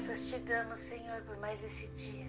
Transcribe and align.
Graças 0.00 0.30
te 0.30 0.38
damos, 0.38 0.78
Senhor, 0.78 1.20
por 1.24 1.36
mais 1.40 1.62
esse 1.62 1.88
dia. 1.88 2.24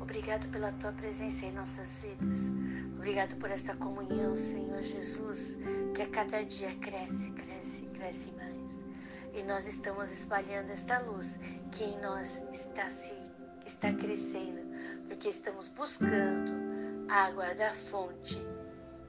Obrigado 0.00 0.48
pela 0.48 0.72
tua 0.72 0.92
presença 0.92 1.44
em 1.44 1.52
nossas 1.52 2.04
vidas. 2.04 2.50
Obrigado 2.96 3.36
por 3.36 3.50
esta 3.50 3.76
comunhão, 3.76 4.34
Senhor 4.34 4.80
Jesus, 4.80 5.58
que 5.94 6.00
a 6.00 6.08
cada 6.08 6.42
dia 6.42 6.74
cresce, 6.76 7.30
cresce, 7.32 7.82
cresce 7.92 8.32
mais. 8.32 8.72
E 9.34 9.42
nós 9.42 9.66
estamos 9.66 10.10
espalhando 10.10 10.70
esta 10.70 11.00
luz 11.00 11.38
que 11.70 11.84
em 11.84 12.00
nós 12.00 12.44
está 12.50 12.90
se 12.90 13.12
está 13.66 13.92
crescendo, 13.92 14.62
porque 15.06 15.28
estamos 15.28 15.68
buscando 15.68 16.50
água 17.10 17.54
da 17.54 17.74
fonte 17.74 18.38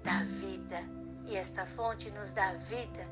da 0.04 0.26
vida. 0.26 0.78
E 1.26 1.38
esta 1.38 1.66
fonte 1.66 2.12
nos 2.12 2.34
dá 2.34 2.54
vida, 2.56 3.08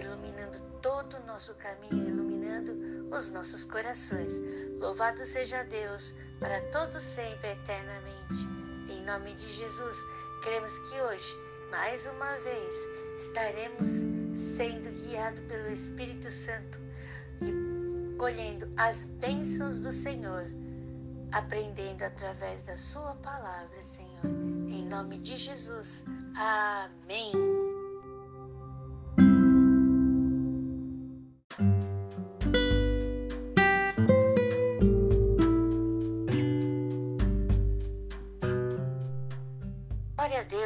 iluminando 0.00 0.60
todo 0.80 1.16
o 1.16 1.26
nosso 1.26 1.54
caminho, 1.54 2.08
iluminando 2.08 3.08
os 3.14 3.30
nossos 3.30 3.64
corações. 3.64 4.40
Louvado 4.80 5.24
seja 5.26 5.62
Deus, 5.64 6.14
para 6.40 6.60
todo 6.70 7.00
sempre, 7.00 7.50
eternamente. 7.50 8.46
Em 8.88 9.04
nome 9.04 9.34
de 9.34 9.46
Jesus, 9.48 9.96
cremos 10.42 10.78
que 10.78 11.00
hoje, 11.00 11.36
mais 11.70 12.06
uma 12.06 12.38
vez, 12.38 12.76
estaremos 13.18 13.86
sendo 14.34 14.90
guiados 14.90 15.40
pelo 15.40 15.68
Espírito 15.70 16.30
Santo 16.30 16.80
e 17.40 18.16
colhendo 18.16 18.70
as 18.76 19.04
bênçãos 19.04 19.80
do 19.80 19.92
Senhor, 19.92 20.44
aprendendo 21.32 22.02
através 22.02 22.62
da 22.62 22.76
Sua 22.76 23.14
palavra, 23.16 23.82
Senhor. 23.82 24.24
Em 24.68 24.84
nome 24.86 25.18
de 25.18 25.36
Jesus. 25.36 26.04
Amém. 26.34 27.61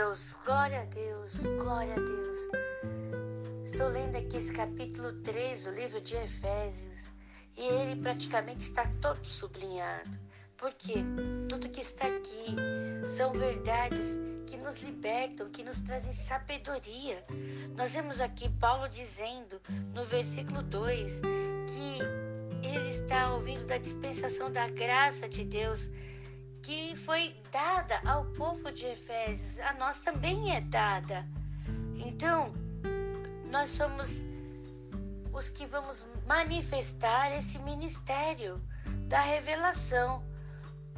Deus, 0.06 0.36
glória 0.44 0.82
a 0.82 0.84
Deus, 0.84 1.46
glória 1.58 1.92
a 1.94 1.98
Deus. 1.98 2.38
Estou 3.64 3.88
lendo 3.88 4.14
aqui 4.14 4.36
esse 4.36 4.52
capítulo 4.52 5.12
3 5.14 5.64
do 5.64 5.70
livro 5.72 6.00
de 6.00 6.14
Efésios 6.14 7.10
e 7.56 7.62
ele 7.62 8.00
praticamente 8.00 8.60
está 8.60 8.86
todo 9.00 9.26
sublinhado. 9.26 10.16
Porque 10.56 10.92
tudo 11.48 11.68
que 11.68 11.80
está 11.80 12.06
aqui 12.06 12.54
são 13.08 13.32
verdades 13.32 14.16
que 14.46 14.56
nos 14.56 14.80
libertam, 14.80 15.50
que 15.50 15.64
nos 15.64 15.80
trazem 15.80 16.12
sabedoria. 16.12 17.26
Nós 17.74 17.92
vemos 17.94 18.20
aqui 18.20 18.48
Paulo 18.60 18.88
dizendo 18.88 19.60
no 19.92 20.04
versículo 20.04 20.62
2 20.62 21.20
que 21.66 22.64
ele 22.64 22.90
está 22.90 23.34
ouvindo 23.34 23.66
da 23.66 23.76
dispensação 23.76 24.52
da 24.52 24.68
graça 24.68 25.28
de 25.28 25.44
Deus 25.44 25.90
que 26.66 26.96
foi 26.96 27.32
dada 27.52 28.00
ao 28.04 28.24
povo 28.32 28.72
de 28.72 28.86
Efésios, 28.86 29.60
a 29.60 29.74
nós 29.74 30.00
também 30.00 30.52
é 30.56 30.60
dada. 30.60 31.24
Então, 31.94 32.52
nós 33.52 33.70
somos 33.70 34.24
os 35.32 35.48
que 35.48 35.64
vamos 35.64 36.04
manifestar 36.26 37.32
esse 37.36 37.60
ministério 37.60 38.60
da 39.06 39.20
revelação, 39.20 40.24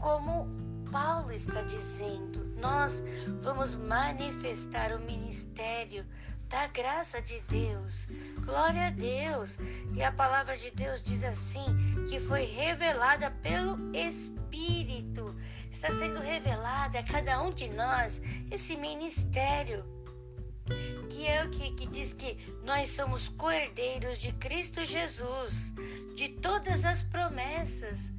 como 0.00 0.48
Paulo 0.90 1.30
está 1.32 1.60
dizendo. 1.60 2.46
Nós 2.58 3.04
vamos 3.42 3.76
manifestar 3.76 4.94
o 4.94 5.00
ministério 5.00 6.06
da 6.48 6.66
graça 6.66 7.20
de 7.20 7.40
Deus. 7.42 8.08
Glória 8.44 8.86
a 8.86 8.90
Deus. 8.90 9.58
E 9.92 10.02
a 10.02 10.10
palavra 10.10 10.56
de 10.56 10.70
Deus 10.70 11.02
diz 11.02 11.22
assim: 11.24 11.66
que 12.08 12.18
foi 12.18 12.44
revelada 12.44 13.30
pelo 13.30 13.78
Espírito 13.94 15.34
está 15.70 15.90
sendo 15.90 16.20
revelada 16.20 16.98
a 16.98 17.02
cada 17.02 17.42
um 17.42 17.52
de 17.52 17.68
nós 17.68 18.22
esse 18.50 18.76
ministério. 18.76 19.84
Que 21.08 21.26
é 21.26 21.44
o 21.44 21.50
que, 21.50 21.72
que 21.72 21.86
diz 21.86 22.12
que 22.12 22.36
nós 22.62 22.90
somos 22.90 23.28
cordeiros 23.28 24.18
de 24.18 24.32
Cristo 24.32 24.84
Jesus, 24.84 25.72
de 26.14 26.28
todas 26.28 26.84
as 26.84 27.02
promessas 27.02 28.12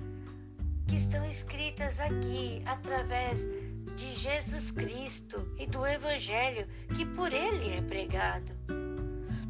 que 0.88 0.96
estão 0.96 1.24
escritas 1.26 2.00
aqui 2.00 2.64
através 2.66 3.48
de 4.00 4.12
Jesus 4.12 4.72
Cristo 4.72 5.54
e 5.58 5.68
do 5.68 5.86
Evangelho 5.86 6.66
que 6.96 7.06
por 7.06 7.34
Ele 7.34 7.76
é 7.76 7.82
pregado. 7.82 8.54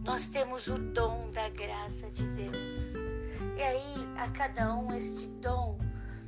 Nós 0.03 0.25
temos 0.25 0.67
o 0.67 0.79
dom 0.79 1.29
da 1.29 1.49
graça 1.49 2.09
de 2.09 2.27
Deus. 2.29 2.95
E 3.55 3.61
aí, 3.61 4.09
a 4.17 4.27
cada 4.31 4.73
um 4.73 4.91
este 4.91 5.27
dom 5.33 5.77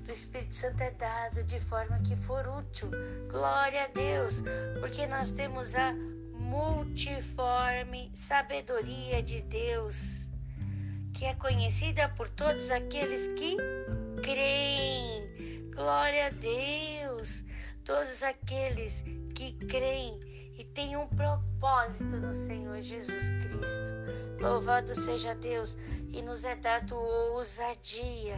do 0.03 0.11
Espírito 0.11 0.53
Santo 0.53 0.81
é 0.81 0.91
dado 0.91 1.43
de 1.43 1.59
forma 1.59 1.97
que 2.03 2.15
for 2.15 2.47
útil. 2.47 2.91
Glória 3.27 3.85
a 3.85 3.87
Deus, 3.87 4.43
porque 4.79 5.07
nós 5.07 5.31
temos 5.31 5.73
a 5.73 5.91
multiforme 6.33 8.11
sabedoria 8.13 9.23
de 9.23 9.41
Deus, 9.41 10.27
que 11.11 11.25
é 11.25 11.33
conhecida 11.33 12.07
por 12.09 12.27
todos 12.27 12.69
aqueles 12.69 13.29
que 13.29 13.57
creem. 14.21 15.71
Glória 15.73 16.27
a 16.27 16.29
Deus, 16.29 17.00
todos 17.83 18.23
aqueles 18.23 19.03
que 19.35 19.53
creem 19.67 20.19
e 20.57 20.63
têm 20.63 20.97
um 20.97 21.07
propósito 21.07 22.17
no 22.17 22.33
Senhor 22.33 22.81
Jesus 22.81 23.29
Cristo. 23.29 24.41
Louvado 24.41 24.93
seja 24.95 25.35
Deus 25.35 25.75
e 26.09 26.21
nos 26.21 26.43
é 26.43 26.55
dado 26.55 26.95
ousadia 26.95 28.35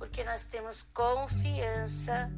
porque 0.00 0.24
nós 0.24 0.44
temos 0.44 0.82
confiança 0.82 2.32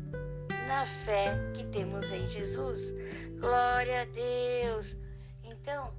na 0.67 0.85
fé 0.85 1.53
que 1.55 1.65
temos 1.69 2.11
em 2.11 2.27
Jesus. 2.27 2.93
Glória 3.39 4.03
a 4.03 4.05
Deus. 4.05 4.97
Então, 5.45 5.95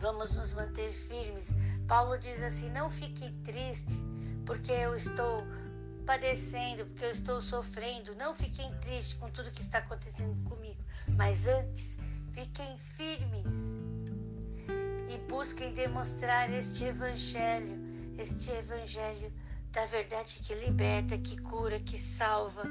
vamos 0.00 0.36
nos 0.36 0.54
manter 0.54 0.90
firmes. 0.90 1.54
Paulo 1.86 2.18
diz 2.18 2.42
assim: 2.42 2.70
não 2.70 2.90
fiquem 2.90 3.32
tristes, 3.44 4.00
porque 4.44 4.72
eu 4.72 4.96
estou 4.96 5.44
padecendo, 6.08 6.86
porque 6.86 7.04
eu 7.04 7.10
estou 7.10 7.38
sofrendo. 7.38 8.14
Não 8.14 8.34
fiquem 8.34 8.72
tristes 8.78 9.12
com 9.12 9.28
tudo 9.28 9.50
que 9.50 9.60
está 9.60 9.76
acontecendo 9.76 10.42
comigo, 10.48 10.82
mas 11.06 11.46
antes, 11.46 12.00
fiquem 12.32 12.78
firmes 12.78 13.76
e 15.06 15.18
busquem 15.28 15.74
demonstrar 15.74 16.50
este 16.50 16.84
evangelho, 16.84 17.76
este 18.16 18.50
evangelho 18.52 19.30
da 19.70 19.84
verdade 19.84 20.40
que 20.42 20.54
liberta, 20.54 21.18
que 21.18 21.36
cura, 21.42 21.78
que 21.78 21.98
salva. 21.98 22.62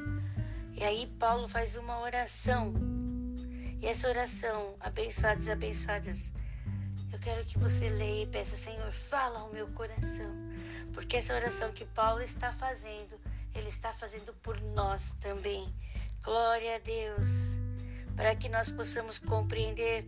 E 0.73 0.83
aí 0.83 1.05
Paulo 1.19 1.47
faz 1.47 1.75
uma 1.75 1.99
oração. 1.99 2.73
E 3.79 3.85
essa 3.85 4.09
oração, 4.09 4.75
abençoados, 4.79 5.47
abençoadas, 5.47 6.33
eu 7.17 7.19
quero 7.19 7.45
que 7.45 7.57
você 7.57 7.89
leia 7.89 8.23
e 8.23 8.27
peça, 8.27 8.55
Senhor, 8.55 8.91
fala 8.91 9.39
ao 9.39 9.51
meu 9.51 9.67
coração. 9.73 10.31
Porque 10.93 11.17
essa 11.17 11.33
oração 11.33 11.71
que 11.71 11.83
Paulo 11.83 12.21
está 12.21 12.53
fazendo, 12.53 13.19
ele 13.55 13.67
está 13.67 13.91
fazendo 13.91 14.33
por 14.35 14.61
nós 14.61 15.15
também. 15.19 15.73
Glória 16.21 16.75
a 16.75 16.79
Deus. 16.79 17.59
Para 18.15 18.35
que 18.35 18.47
nós 18.47 18.69
possamos 18.69 19.17
compreender 19.17 20.05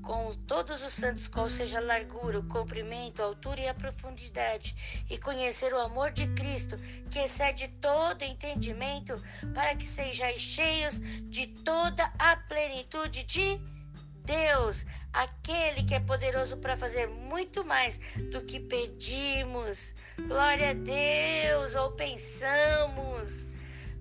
com 0.00 0.32
todos 0.46 0.82
os 0.82 0.94
santos, 0.94 1.28
qual 1.28 1.48
seja 1.50 1.78
a 1.78 1.82
largura, 1.82 2.38
o 2.38 2.48
comprimento, 2.48 3.20
a 3.20 3.26
altura 3.26 3.60
e 3.60 3.68
a 3.68 3.74
profundidade, 3.74 5.04
e 5.10 5.18
conhecer 5.18 5.74
o 5.74 5.80
amor 5.80 6.10
de 6.10 6.26
Cristo, 6.28 6.78
que 7.10 7.18
excede 7.18 7.68
todo 7.82 8.22
entendimento, 8.22 9.20
para 9.52 9.74
que 9.74 9.86
sejais 9.86 10.40
cheios 10.40 11.00
de 11.28 11.48
toda 11.48 12.04
a 12.18 12.36
plenitude 12.48 13.24
de 13.24 13.60
Deus, 14.26 14.84
aquele 15.12 15.84
que 15.84 15.94
é 15.94 16.00
poderoso 16.00 16.56
para 16.56 16.76
fazer 16.76 17.06
muito 17.06 17.64
mais 17.64 17.98
do 18.30 18.44
que 18.44 18.58
pedimos. 18.58 19.94
Glória 20.26 20.70
a 20.70 20.74
Deus, 20.74 21.76
ou 21.76 21.92
pensamos, 21.92 23.46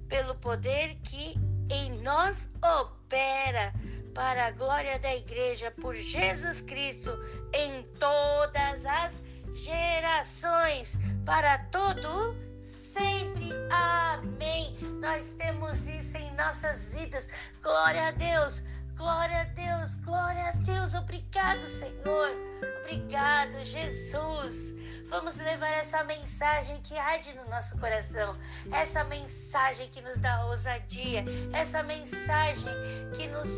pelo 0.09 0.33
poder 0.35 0.95
que 1.03 1.35
em 1.69 2.01
nós 2.01 2.49
opera 2.61 3.73
para 4.13 4.47
a 4.47 4.51
glória 4.51 4.97
da 4.97 5.15
igreja 5.15 5.69
por 5.71 5.95
Jesus 5.95 6.61
Cristo 6.61 7.11
em 7.53 7.83
todas 7.99 8.85
as 8.85 9.23
gerações, 9.53 10.97
para 11.25 11.57
todo 11.65 12.35
sempre. 12.59 13.51
Amém. 13.69 14.75
Nós 15.01 15.33
temos 15.33 15.87
isso 15.87 16.17
em 16.17 16.33
nossas 16.35 16.93
vidas. 16.93 17.27
Glória 17.61 18.07
a 18.07 18.11
Deus. 18.11 18.63
Glória 18.95 19.41
a 19.41 19.43
Deus, 19.43 19.95
glória 19.95 20.47
a 20.47 20.51
Deus, 20.51 20.95
obrigado, 20.95 21.67
Senhor, 21.67 22.31
obrigado, 22.79 23.61
Jesus. 23.61 24.73
Vamos 25.09 25.37
levar 25.37 25.69
essa 25.71 26.01
mensagem 26.05 26.81
que 26.81 26.97
arde 26.97 27.33
no 27.33 27.45
nosso 27.49 27.77
coração, 27.77 28.37
essa 28.71 29.03
mensagem 29.03 29.89
que 29.89 30.01
nos 30.01 30.17
dá 30.17 30.45
ousadia, 30.45 31.25
essa 31.51 31.83
mensagem 31.83 32.71
que 33.17 33.27
nos 33.27 33.49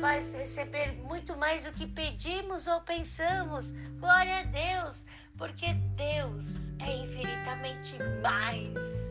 faz 0.00 0.32
receber 0.34 0.92
muito 0.92 1.36
mais 1.36 1.64
do 1.64 1.72
que 1.72 1.86
pedimos 1.86 2.68
ou 2.68 2.80
pensamos. 2.82 3.72
Glória 3.98 4.38
a 4.38 4.42
Deus, 4.44 5.04
porque 5.36 5.74
Deus 5.96 6.72
é 6.78 6.96
infinitamente 6.96 7.98
mais. 8.22 9.10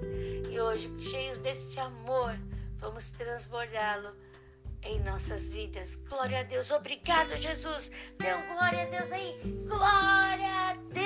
E 0.49 0.57
hoje, 0.57 0.89
cheios 1.01 1.39
deste 1.39 1.81
amor, 1.81 2.33
vamos 2.77 3.09
transbordá-lo 3.09 4.24
em 4.85 4.99
nossas 4.99 5.51
vidas. 5.51 5.95
Glória 6.07 6.39
a 6.39 6.43
Deus. 6.43 6.71
Obrigado, 6.71 7.35
Jesus. 7.35 7.91
Dê 8.17 8.33
um 8.33 8.47
glória 8.53 8.83
a 8.83 8.85
Deus 8.85 9.11
aí. 9.11 9.37
Glória 9.67 10.47
a 10.47 10.73
Deus. 10.93 11.05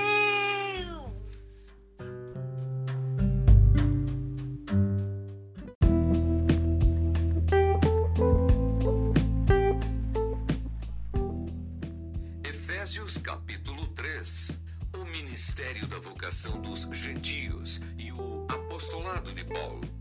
Efésios 12.43 13.17
capítulo 13.17 13.87
3. 13.87 14.59
O 14.95 15.05
ministério 15.05 15.87
da 15.87 15.99
vocação 15.99 16.59
dos 16.61 16.81
gentios 16.91 17.81
e 17.97 18.11
o 18.11 18.45
apostolado 18.49 19.33
de 19.33 19.43
Paulo. 19.45 19.98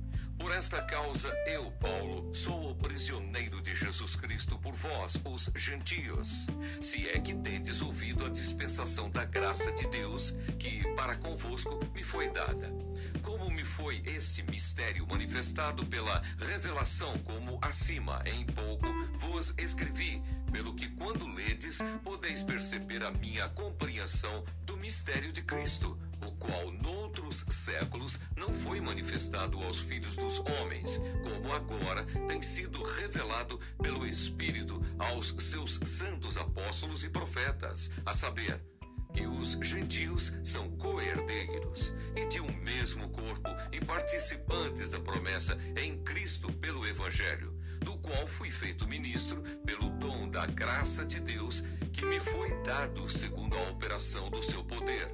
Por 0.48 0.56
esta 0.56 0.80
causa, 0.80 1.30
eu, 1.46 1.70
Paulo, 1.72 2.34
sou 2.34 2.70
o 2.70 2.74
prisioneiro 2.74 3.60
de 3.60 3.74
Jesus 3.74 4.16
Cristo 4.16 4.58
por 4.58 4.72
vós, 4.72 5.20
os 5.22 5.50
gentios. 5.54 6.46
Se 6.80 7.06
é 7.06 7.18
que 7.20 7.34
tendes 7.34 7.82
ouvido 7.82 8.24
a 8.24 8.30
dispensação 8.30 9.10
da 9.10 9.26
graça 9.26 9.70
de 9.72 9.86
Deus, 9.88 10.34
que 10.58 10.82
para 10.94 11.16
convosco 11.16 11.78
me 11.94 12.02
foi 12.02 12.30
dada. 12.30 12.72
Como 13.20 13.50
me 13.50 13.62
foi 13.62 14.00
este 14.06 14.42
mistério 14.42 15.06
manifestado 15.06 15.84
pela 15.84 16.22
revelação, 16.38 17.18
como 17.18 17.58
acima, 17.60 18.22
em 18.24 18.46
pouco, 18.46 18.86
vos 19.18 19.52
escrevi, 19.58 20.22
pelo 20.50 20.74
que 20.74 20.88
quando 20.88 21.26
ledes, 21.26 21.76
podeis 22.02 22.42
perceber 22.42 23.04
a 23.04 23.10
minha 23.10 23.50
compreensão 23.50 24.42
do 24.64 24.78
mistério 24.78 25.30
de 25.30 25.42
Cristo 25.42 25.98
o 26.26 26.32
qual 26.32 26.70
noutros 26.72 27.44
séculos 27.48 28.18
não 28.36 28.52
foi 28.52 28.80
manifestado 28.80 29.62
aos 29.62 29.78
filhos 29.80 30.16
dos 30.16 30.38
homens, 30.40 31.00
como 31.22 31.52
agora 31.52 32.04
tem 32.26 32.42
sido 32.42 32.82
revelado 32.82 33.58
pelo 33.80 34.06
Espírito 34.06 34.82
aos 34.98 35.34
seus 35.38 35.78
santos 35.84 36.36
apóstolos 36.36 37.04
e 37.04 37.10
profetas, 37.10 37.90
a 38.04 38.12
saber, 38.12 38.60
que 39.12 39.26
os 39.26 39.52
gentios 39.62 40.34
são 40.44 40.70
coerdeiros 40.76 41.94
e 42.14 42.26
de 42.26 42.40
um 42.40 42.52
mesmo 42.62 43.08
corpo 43.08 43.50
e 43.72 43.84
participantes 43.84 44.90
da 44.90 45.00
promessa 45.00 45.58
em 45.76 46.02
Cristo 46.02 46.52
pelo 46.52 46.86
Evangelho, 46.86 47.52
do 47.80 47.96
qual 47.98 48.26
fui 48.26 48.50
feito 48.50 48.86
ministro 48.86 49.42
pelo 49.64 49.90
dom 49.90 50.28
da 50.28 50.46
graça 50.46 51.04
de 51.04 51.20
Deus 51.20 51.64
que 51.92 52.04
me 52.04 52.20
foi 52.20 52.62
dado 52.62 53.08
segundo 53.08 53.56
a 53.56 53.70
operação 53.70 54.30
do 54.30 54.42
seu 54.42 54.62
poder 54.62 55.10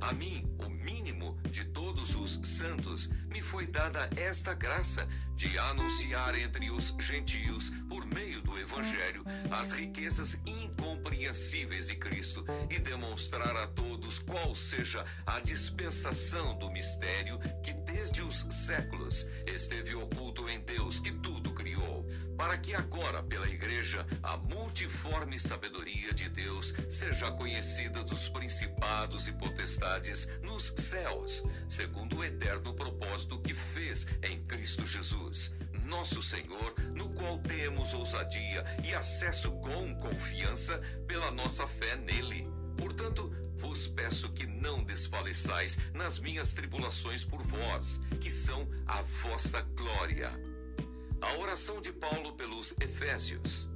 a 0.00 0.12
mim, 0.12 0.44
o 0.58 0.68
mínimo 0.68 1.38
de 1.50 1.64
todos 1.66 2.14
os 2.14 2.40
santos, 2.42 3.10
me 3.28 3.40
foi 3.40 3.66
dada 3.66 4.08
esta 4.16 4.54
graça 4.54 5.08
de 5.34 5.56
anunciar 5.56 6.34
entre 6.36 6.70
os 6.70 6.94
gentios, 6.98 7.70
por 7.88 8.04
meio 8.06 8.42
do 8.42 8.58
Evangelho, 8.58 9.24
as 9.50 9.70
riquezas 9.70 10.40
incompreensíveis 10.44 11.86
de 11.86 11.94
Cristo 11.96 12.44
e 12.68 12.78
demonstrar 12.78 13.54
a 13.56 13.66
todos 13.68 14.18
qual 14.18 14.54
seja 14.56 15.04
a 15.24 15.38
dispensação 15.40 16.58
do 16.58 16.70
mistério 16.70 17.38
que 17.62 17.72
desde 17.72 18.22
os 18.22 18.46
séculos 18.50 19.28
esteve 19.46 19.94
oculto 19.94 20.48
em 20.48 20.60
Deus 20.60 20.98
que 20.98 21.12
tudo 21.12 21.52
criou 21.52 22.07
para 22.38 22.56
que 22.56 22.72
agora, 22.72 23.20
pela 23.20 23.48
Igreja, 23.48 24.06
a 24.22 24.36
multiforme 24.36 25.40
sabedoria 25.40 26.14
de 26.14 26.28
Deus 26.28 26.72
seja 26.88 27.32
conhecida 27.32 28.04
dos 28.04 28.28
principados 28.28 29.26
e 29.26 29.32
potestades 29.32 30.28
nos 30.40 30.72
céus, 30.76 31.42
segundo 31.68 32.18
o 32.18 32.24
eterno 32.24 32.72
propósito 32.74 33.40
que 33.40 33.52
fez 33.52 34.06
em 34.22 34.40
Cristo 34.44 34.86
Jesus, 34.86 35.52
nosso 35.84 36.22
Senhor, 36.22 36.74
no 36.94 37.10
qual 37.10 37.40
temos 37.40 37.92
ousadia 37.92 38.64
e 38.84 38.94
acesso 38.94 39.50
com 39.60 39.96
confiança 39.96 40.78
pela 41.08 41.32
nossa 41.32 41.66
fé 41.66 41.96
nele. 41.96 42.48
Portanto, 42.76 43.34
vos 43.56 43.88
peço 43.88 44.32
que 44.32 44.46
não 44.46 44.84
desfaleçais 44.84 45.76
nas 45.92 46.20
minhas 46.20 46.54
tribulações 46.54 47.24
por 47.24 47.42
vós, 47.42 48.00
que 48.20 48.30
são 48.30 48.68
a 48.86 49.02
vossa 49.02 49.60
glória 49.60 50.57
a 51.20 51.36
oração 51.38 51.80
de 51.80 51.92
Paulo 51.92 52.32
pelos 52.34 52.74
Efésios. 52.80 53.68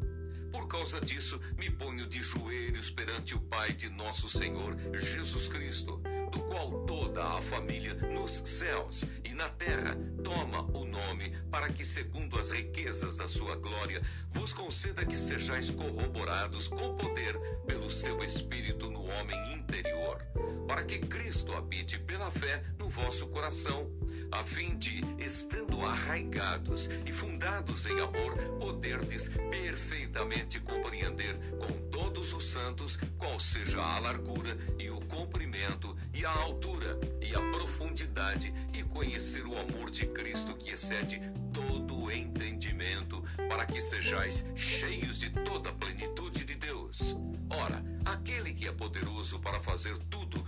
Por 0.51 0.69
causa 0.69 1.01
disso, 1.01 1.41
me 1.57 1.71
ponho 1.71 2.07
de 2.07 2.23
joelhos 2.23 2.91
perante 2.91 3.35
o 3.35 3.41
Pai 3.41 3.73
de 3.73 3.89
nosso 3.89 4.29
Senhor 4.29 4.77
Jesus 4.95 5.49
Cristo, 5.49 6.01
do 6.31 6.41
qual 6.41 6.85
toda 6.85 7.25
a 7.25 7.43
família 7.43 7.95
nos 7.95 8.33
céus 8.45 9.05
e 9.25 9.31
na 9.31 9.49
terra 9.49 9.97
toma 10.23 10.63
o 10.77 10.85
nome, 10.85 11.37
para 11.51 11.69
que, 11.71 11.85
segundo 11.85 12.39
as 12.39 12.51
riquezas 12.51 13.17
da 13.17 13.27
sua 13.27 13.57
glória, 13.57 14.03
vos 14.31 14.53
conceda 14.53 15.05
que 15.05 15.17
sejais 15.17 15.71
corroborados 15.71 16.69
com 16.69 16.97
poder 16.97 17.39
pelo 17.67 17.91
seu 17.91 18.23
Espírito 18.23 18.91
no 18.91 19.05
homem 19.05 19.55
interior, 19.55 20.23
para 20.69 20.85
que 20.85 20.99
Cristo 20.99 21.53
habite 21.55 21.99
pela 21.99 22.31
fé 22.31 22.63
no 22.79 22.89
vosso 22.89 23.27
coração 23.29 23.91
a 24.33 24.43
fim 24.43 24.77
de, 24.77 25.05
estando 25.19 25.85
arraigados 25.85 26.89
e 27.07 27.13
fundados 27.13 27.87
em 27.87 28.01
amor, 28.01 28.37
poderdes 28.59 29.29
perfeitamente 29.29 30.59
compreender 30.59 31.37
com 31.59 31.73
todos 31.91 32.33
os 32.33 32.47
santos 32.47 32.99
qual 33.19 33.39
seja 33.39 33.83
a 33.83 33.99
largura 33.99 34.57
e 34.79 34.91
o 34.91 35.01
comprimento 35.03 35.95
e 36.15 36.25
a 36.25 36.31
altura 36.31 36.99
e 37.21 37.35
a 37.35 37.41
profundidade 37.51 38.53
e 38.73 38.83
conhecer 38.83 39.47
o 39.47 39.59
amor 39.59 39.91
de 39.91 40.07
Cristo 40.07 40.55
que 40.57 40.71
excede 40.71 41.21
todo 41.53 42.05
o 42.05 42.11
entendimento, 42.11 43.23
para 43.49 43.67
que 43.67 43.83
sejais 43.83 44.49
cheios 44.55 45.21
de 45.21 45.31
toda 45.31 45.69
a 45.69 45.75
plenitude 45.75 46.45
de 46.45 46.55
Deus. 46.55 47.19
Ora, 47.51 47.85
aquele 48.05 48.55
que 48.55 48.67
é 48.67 48.73
poderoso 48.73 49.39
para 49.41 49.61
fazer 49.61 49.97
tudo 50.09 50.45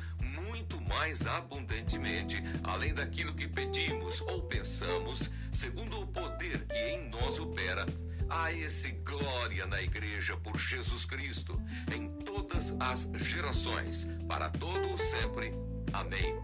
muito 0.64 0.80
mais 0.80 1.26
abundantemente, 1.26 2.42
além 2.62 2.94
daquilo 2.94 3.34
que 3.34 3.46
pedimos 3.46 4.22
ou 4.22 4.42
pensamos, 4.44 5.30
segundo 5.52 6.00
o 6.00 6.06
poder 6.06 6.66
que 6.66 6.74
em 6.74 7.10
nós 7.10 7.38
opera, 7.38 7.84
a 8.30 8.50
esse 8.50 8.92
glória 8.92 9.66
na 9.66 9.82
Igreja 9.82 10.38
por 10.38 10.58
Jesus 10.58 11.04
Cristo, 11.04 11.60
em 11.94 12.08
todas 12.24 12.74
as 12.80 13.10
gerações, 13.14 14.08
para 14.26 14.48
todo 14.48 14.94
o 14.94 14.96
sempre. 14.96 15.52
Amém. 15.92 16.34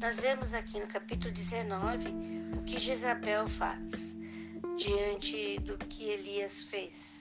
Nós 0.00 0.20
vemos 0.20 0.54
aqui 0.54 0.78
no 0.78 0.86
capítulo 0.86 1.34
19 1.34 2.47
o 2.47 2.47
que 2.68 2.78
Jezabel 2.78 3.48
faz 3.48 4.14
diante 4.76 5.58
do 5.60 5.78
que 5.78 6.04
Elias 6.04 6.60
fez. 6.70 7.20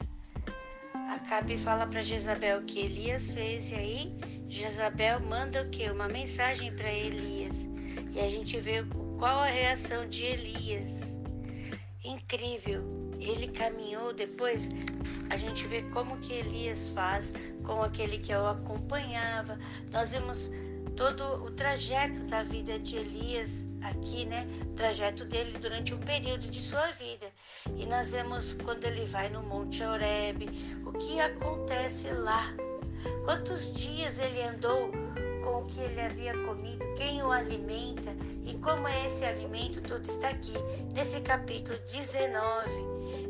Acabe 1.09 1.57
fala 1.57 1.87
para 1.87 2.03
Jezabel 2.03 2.59
o 2.59 2.63
que 2.65 2.79
Elias 2.79 3.31
fez 3.31 3.71
e 3.71 3.75
aí 3.75 4.17
Jezabel 4.49 5.21
manda 5.21 5.63
o 5.63 5.69
que? 5.69 5.89
Uma 5.89 6.09
mensagem 6.09 6.75
para 6.75 6.91
Elias. 6.91 7.69
E 8.13 8.19
a 8.19 8.29
gente 8.29 8.59
vê 8.59 8.83
qual 9.17 9.39
a 9.39 9.45
reação 9.45 10.05
de 10.05 10.25
Elias. 10.25 11.17
Incrível. 12.03 12.83
Ele 13.17 13.47
caminhou 13.47 14.13
depois, 14.13 14.69
a 15.29 15.37
gente 15.37 15.65
vê 15.65 15.81
como 15.83 16.19
que 16.19 16.33
Elias 16.33 16.89
faz 16.89 17.33
com 17.63 17.81
aquele 17.81 18.17
que 18.17 18.33
o 18.33 18.47
acompanhava. 18.47 19.57
Nós 19.91 20.11
vemos 20.11 20.51
todo 20.97 21.45
o 21.45 21.51
trajeto 21.51 22.23
da 22.23 22.41
vida 22.41 22.79
de 22.79 22.97
Elias 22.97 23.67
aqui, 23.83 24.25
né? 24.25 24.47
O 24.63 24.73
trajeto 24.73 25.23
dele 25.25 25.55
durante 25.59 25.93
um 25.93 25.99
período 25.99 26.49
de 26.49 26.59
sua 26.59 26.87
vida. 26.93 27.27
E 27.77 27.85
nós 27.85 28.11
vemos 28.11 28.55
quando 28.55 28.83
ele 28.83 29.05
vai 29.05 29.29
no 29.29 29.43
Monte 29.43 29.83
Oreb, 29.83 30.49
o 30.83 30.91
que 30.93 31.19
acontece 31.19 32.11
lá. 32.13 32.51
Quantos 33.23 33.75
dias 33.75 34.17
ele 34.17 34.41
andou 34.41 34.91
com 35.43 35.61
o 35.61 35.65
que 35.67 35.79
ele 35.79 36.01
havia 36.01 36.33
comido, 36.45 36.83
quem 36.95 37.21
o 37.21 37.31
alimenta 37.31 38.09
e 38.43 38.55
como 38.55 38.87
é 38.87 39.05
esse 39.05 39.23
alimento, 39.23 39.81
tudo 39.81 40.09
está 40.09 40.29
aqui 40.29 40.53
nesse 40.95 41.21
capítulo 41.21 41.77
19. 41.91 42.69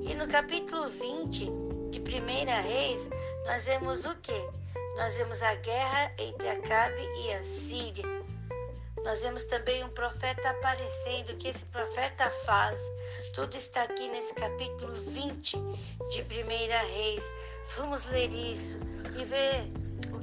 E 0.09 0.13
no 0.13 0.25
capítulo 0.27 0.88
20 0.88 1.51
de 1.91 2.00
Primeira 2.00 2.62
Reis, 2.62 3.09
nós 3.45 3.65
vemos 3.65 4.05
o 4.05 4.15
que? 4.17 4.57
Nós 4.98 5.16
vemos 5.16 5.42
a 5.42 5.56
guerra 5.56 6.12
entre 6.18 6.50
Acabe 6.50 7.01
e 7.24 7.34
a 7.34 7.44
Síria. 7.44 8.06
Nós 9.04 9.22
vemos 9.24 9.46
também 9.46 9.84
um 9.84 9.89
profeta 9.89 10.50
aparecendo, 10.50 11.30
o 11.30 11.38
que 11.38 11.48
esse 11.48 11.66
profeta 11.66 12.30
faz. 12.46 12.82
Tudo 13.34 13.56
está 13.56 13.84
aqui 13.84 14.08
nesse 14.10 14.34
capítulo 14.34 14.94
20 14.94 15.58
de 16.12 16.24
Primeira 16.24 16.80
Reis. 16.82 17.24
Vamos 17.77 18.06
ler 18.08 18.34
isso 18.34 18.80
e 19.20 19.24
ver 19.24 19.72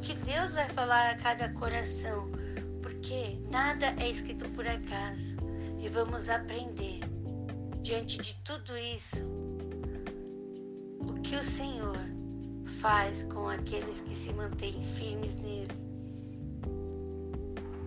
que 0.05 0.15
Deus 0.17 0.53
vai 0.53 0.69
falar 0.69 1.13
a 1.13 1.17
cada 1.17 1.49
coração, 1.55 2.31
porque 2.83 3.39
nada 3.49 3.95
é 3.99 4.11
escrito 4.11 4.47
por 4.51 4.67
acaso 4.67 5.39
e 5.81 5.89
vamos 5.89 6.29
aprender 6.29 7.01
diante 7.81 8.19
de 8.19 8.35
tudo 8.43 8.77
isso 8.77 9.27
o 11.01 11.23
que 11.23 11.37
o 11.37 11.43
Senhor 11.43 12.14
faz 12.85 13.23
com 13.23 13.49
aqueles 13.49 14.03
que 14.03 14.15
se 14.15 14.31
mantêm 14.35 14.75
firmes 14.75 15.37
nele. 15.37 15.73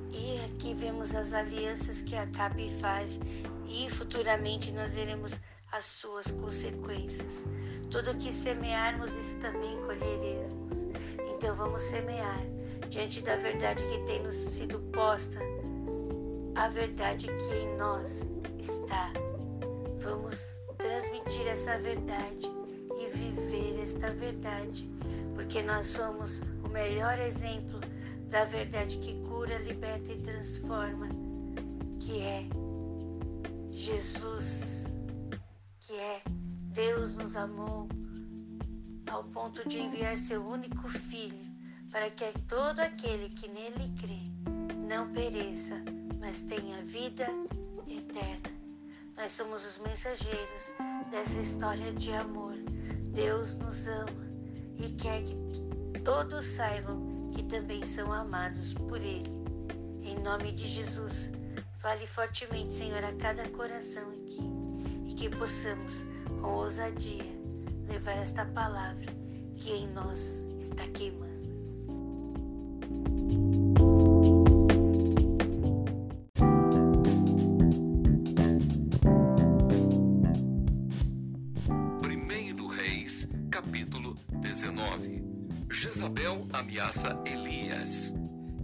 E 0.10 0.40
aqui 0.46 0.74
vemos 0.74 1.14
as 1.14 1.34
alianças 1.34 2.02
que 2.02 2.16
Acabe 2.16 2.68
faz 2.80 3.20
e 3.68 3.88
futuramente 3.92 4.72
nós 4.72 4.96
veremos 4.96 5.40
as 5.72 5.86
suas 5.86 6.32
consequências. 6.32 7.46
Tudo 7.92 8.18
que 8.18 8.34
semearmos, 8.34 9.14
isso 9.14 9.38
também 9.38 9.78
colheremos. 9.84 10.88
Então 11.32 11.54
vamos 11.54 11.84
semear 11.84 12.42
diante 12.90 13.22
da 13.22 13.36
verdade 13.36 13.84
que 13.84 14.04
tem 14.08 14.24
nos 14.24 14.34
sido 14.34 14.80
posta, 14.92 15.38
a 16.56 16.70
verdade 16.70 17.28
que 17.28 17.56
em 17.56 17.78
nós 17.78 18.26
está. 18.58 19.14
Vamos 20.00 20.64
transmitir 20.80 21.48
essa 21.48 21.78
verdade 21.78 22.58
e 22.98 23.08
viver 23.10 23.82
esta 23.82 24.12
verdade, 24.12 24.90
porque 25.36 25.62
nós 25.62 25.88
somos 25.88 26.42
o 26.64 26.70
melhor 26.70 27.20
exemplo 27.20 27.80
da 28.30 28.44
verdade 28.44 28.98
que 28.98 29.16
cura, 29.28 29.58
liberta 29.60 30.12
e 30.12 30.22
transforma, 30.22 31.08
que 32.00 32.20
é 32.20 32.44
Jesus, 33.72 34.98
que 35.80 35.94
é 35.94 36.22
Deus 36.74 37.16
nos 37.16 37.36
amou 37.36 37.88
ao 39.10 39.24
ponto 39.26 39.68
de 39.68 39.80
enviar 39.80 40.18
seu 40.18 40.46
único 40.46 40.88
filho 40.90 41.48
para 41.92 42.10
que 42.10 42.26
todo 42.48 42.80
aquele 42.80 43.30
que 43.30 43.48
nele 43.48 43.94
crê 43.98 44.38
não 44.88 45.12
pereça, 45.12 45.76
mas 46.20 46.42
tenha 46.42 46.82
vida 46.84 47.28
eterna. 47.88 48.50
Nós 49.16 49.32
somos 49.32 49.66
os 49.66 49.80
mensageiros 49.80 50.72
dessa 51.10 51.40
história 51.40 51.92
de 51.94 52.12
amor. 52.12 52.57
Deus 53.18 53.58
nos 53.58 53.88
ama 53.88 54.28
e 54.78 54.92
quer 54.92 55.24
que 55.24 55.36
todos 56.02 56.46
saibam 56.46 57.32
que 57.34 57.42
também 57.42 57.84
são 57.84 58.14
amados 58.14 58.76
por 58.76 58.98
Ele. 58.98 59.44
Em 60.04 60.22
nome 60.22 60.52
de 60.52 60.68
Jesus, 60.68 61.32
fale 61.80 62.06
fortemente, 62.06 62.76
Senhor, 62.76 63.04
a 63.04 63.12
cada 63.14 63.50
coração 63.50 64.08
aqui 64.12 64.40
e 65.10 65.16
que 65.16 65.32
possamos, 65.32 66.06
com 66.40 66.58
ousadia, 66.58 67.26
levar 67.88 68.18
esta 68.18 68.46
palavra 68.46 69.12
que 69.56 69.72
em 69.72 69.88
nós 69.94 70.46
está 70.60 70.88
queimando. 70.88 71.28
Ameaça 86.54 87.22
Elias. 87.26 88.16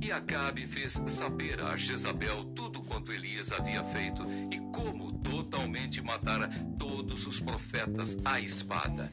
E 0.02 0.12
Acabe 0.12 0.66
fez 0.66 0.94
saber 1.08 1.60
a 1.62 1.76
Jezabel 1.76 2.46
tudo 2.56 2.82
quanto 2.84 3.12
Elias 3.12 3.52
havia 3.52 3.84
feito 3.84 4.24
e 4.50 4.60
como 4.72 5.12
totalmente 5.20 6.02
matara 6.02 6.50
todos 6.80 7.28
os 7.28 7.42
profetas 7.42 8.18
à 8.24 8.40
espada. 8.40 9.12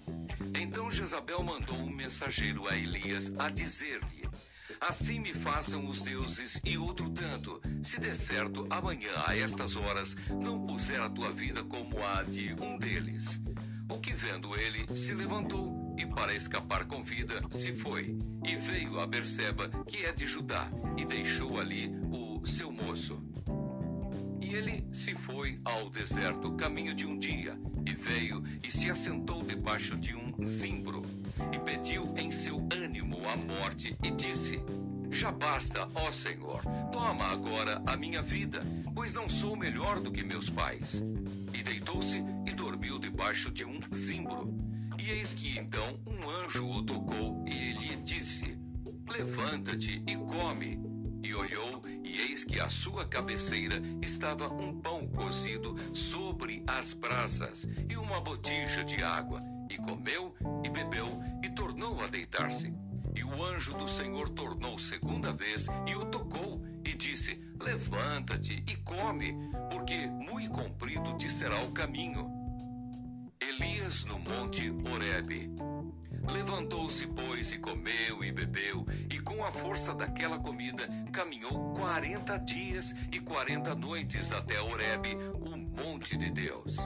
Então 0.55 0.91
Jezabel 0.91 1.43
mandou 1.43 1.77
um 1.77 1.91
mensageiro 1.91 2.69
a 2.69 2.77
Elias 2.77 3.35
a 3.37 3.51
dizer-lhe: 3.51 4.29
Assim 4.81 5.19
me 5.19 5.35
façam 5.35 5.89
os 5.89 6.01
deuses 6.01 6.61
e 6.65 6.79
outro 6.79 7.11
tanto, 7.11 7.61
se 7.83 7.99
der 7.99 8.15
certo 8.15 8.67
amanhã 8.71 9.11
a 9.27 9.37
estas 9.37 9.75
horas 9.77 10.17
não 10.41 10.67
puser 10.67 11.01
a 11.01 11.11
tua 11.11 11.33
vida 11.33 11.65
como 11.65 12.01
a 12.05 12.23
de 12.23 12.55
um 12.63 12.79
deles. 12.79 13.43
O 13.89 13.99
que 13.99 14.13
vendo 14.13 14.57
ele 14.57 14.97
se 14.97 15.15
levantou 15.15 15.80
e 16.01 16.07
para 16.07 16.35
escapar 16.35 16.87
com 16.87 17.03
vida 17.03 17.43
se 17.51 17.75
foi 17.75 18.17
e 18.43 18.57
veio 18.57 18.99
a 18.99 19.07
Berseba, 19.07 19.69
que 19.87 20.07
é 20.07 20.13
de 20.13 20.27
Judá, 20.27 20.67
e 20.97 21.05
deixou 21.05 21.61
ali 21.61 21.93
o 22.11 22.47
seu 22.47 22.73
moço. 22.73 23.23
E 24.41 24.55
ele 24.55 24.87
se 24.91 25.15
foi 25.15 25.61
ao 25.63 25.91
deserto 25.91 26.53
caminho 26.53 26.95
de 26.95 27.07
um 27.07 27.19
dia, 27.19 27.55
e 27.85 27.93
veio 27.93 28.43
e 28.63 28.73
se 28.73 28.91
assentou 28.91 29.43
debaixo 29.43 29.95
de 29.99 30.15
um 30.15 30.43
zimbro, 30.43 31.03
e 31.53 31.59
pediu 31.59 32.15
em 32.17 32.31
seu 32.31 32.67
ânimo 32.73 33.19
a 33.29 33.37
morte, 33.37 33.95
e 34.03 34.11
disse: 34.11 34.59
Já 35.11 35.31
basta, 35.31 35.87
ó 35.95 36.11
Senhor, 36.11 36.63
toma 36.91 37.27
agora 37.27 37.83
a 37.87 37.95
minha 37.95 38.23
vida, 38.23 38.63
pois 38.95 39.13
não 39.13 39.29
sou 39.29 39.55
melhor 39.55 40.01
do 40.01 40.11
que 40.11 40.25
meus 40.25 40.49
pais. 40.49 41.05
E 41.53 41.63
deitou-se 41.63 42.25
e 42.47 42.53
dormiu 42.53 42.99
debaixo 42.99 43.51
de 43.51 43.67
um 43.67 43.79
zimbro. 43.93 44.70
E 45.03 45.13
eis 45.13 45.33
que 45.33 45.59
então 45.59 45.99
um 46.07 46.29
anjo 46.29 46.69
o 46.69 46.83
tocou 46.83 47.43
e 47.49 47.71
ele 47.71 47.97
disse: 48.03 48.59
Levanta-te 49.09 50.03
e 50.07 50.15
come. 50.15 50.79
E 51.23 51.35
olhou, 51.35 51.81
e 52.05 52.21
eis 52.21 52.45
que 52.45 52.61
à 52.61 52.69
sua 52.69 53.07
cabeceira 53.07 53.81
estava 54.03 54.53
um 54.53 54.79
pão 54.79 55.09
cozido 55.09 55.75
sobre 55.95 56.63
as 56.67 56.93
brasas 56.93 57.67
e 57.89 57.97
uma 57.97 58.21
botija 58.21 58.85
de 58.85 59.03
água. 59.03 59.41
E 59.71 59.79
comeu 59.79 60.35
e 60.63 60.69
bebeu 60.69 61.07
e 61.43 61.49
tornou 61.49 61.99
a 62.03 62.07
deitar-se. 62.07 62.75
E 63.17 63.25
o 63.25 63.43
anjo 63.43 63.73
do 63.79 63.89
Senhor 63.89 64.29
tornou 64.29 64.79
segunda 64.79 65.33
vez 65.33 65.67
e 65.87 65.95
o 65.95 66.05
tocou 66.05 66.63
e 66.85 66.95
disse: 66.95 67.43
Levanta-te 67.59 68.63
e 68.69 68.77
come, 68.77 69.35
porque 69.71 70.07
muito 70.07 70.51
comprido 70.51 71.17
te 71.17 71.31
será 71.33 71.63
o 71.63 71.73
caminho 71.73 72.40
Elias 73.41 74.05
no 74.05 74.19
monte 74.19 74.71
Horebe. 74.71 75.51
Levantou-se, 76.31 77.07
pois, 77.07 77.51
e 77.53 77.59
comeu 77.59 78.23
e 78.23 78.31
bebeu, 78.31 78.87
e 79.11 79.19
com 79.19 79.43
a 79.43 79.51
força 79.51 79.95
daquela 79.95 80.39
comida 80.39 80.87
caminhou 81.11 81.73
quarenta 81.73 82.39
dias 82.39 82.95
e 83.11 83.19
quarenta 83.19 83.75
noites 83.75 84.31
até 84.31 84.61
Horebe, 84.61 85.17
o 85.35 85.57
monte 85.57 86.17
de 86.17 86.31
Deus. 86.31 86.77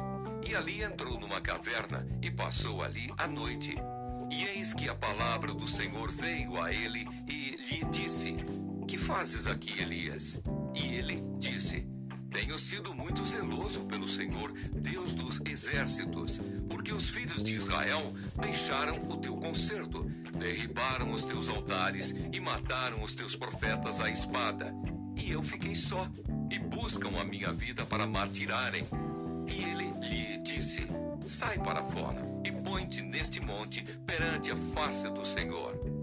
E 0.47 0.55
ali 0.55 0.83
entrou 0.83 1.19
numa 1.19 1.41
caverna 1.41 2.07
e 2.23 2.31
passou 2.31 2.83
ali 2.83 3.13
a 3.19 3.27
noite. 3.27 3.75
E 4.31 4.45
eis 4.45 4.73
que 4.73 4.89
a 4.89 4.95
palavra 4.95 5.53
do 5.53 5.67
Senhor 5.67 6.11
veio 6.13 6.61
a 6.61 6.73
ele 6.73 7.07
e 7.29 7.57
lhe 7.57 7.85
disse: 7.91 8.37
Que 8.87 8.97
fazes 8.97 9.47
aqui, 9.47 9.81
Elias? 9.81 10.41
E 10.75 10.95
ele 10.95 11.23
disse: 11.39 11.94
tenho 12.35 12.59
sido 12.59 12.93
muito 12.93 13.25
zeloso 13.25 13.85
pelo 13.85 14.09
Senhor, 14.09 14.53
Deus 14.75 15.15
dos 15.15 15.41
exércitos, 15.47 16.41
porque 16.69 16.93
os 16.93 17.09
filhos 17.09 17.45
de 17.45 17.55
Israel 17.55 18.13
deixaram 18.43 19.09
o 19.09 19.17
teu 19.19 19.37
conserto, 19.37 20.03
derribaram 20.37 21.13
os 21.13 21.25
teus 21.25 21.49
altares 21.49 22.11
e 22.33 22.41
mataram 22.41 23.05
os 23.05 23.15
teus 23.15 23.37
profetas 23.37 24.01
à 24.01 24.11
espada. 24.11 24.75
E 25.17 25.31
eu 25.31 25.45
fiquei 25.45 25.77
só, 25.77 26.11
e 26.51 26.59
buscam 26.59 27.21
a 27.21 27.25
minha 27.25 27.53
vida 27.53 27.87
para 27.87 28.05
matirarem. 28.05 28.85
E 29.49 29.63
ele 29.63 29.93
lhe 30.01 30.43
disse: 30.43 30.89
Sai 31.25 31.57
para 31.61 31.85
fora 31.85 32.21
e 32.45 32.51
põe-te 32.51 33.01
neste 33.01 33.39
monte 33.39 33.83
perante 34.05 34.51
a 34.51 34.57
face 34.75 35.09
do 35.09 35.25
Senhor. 35.25 35.94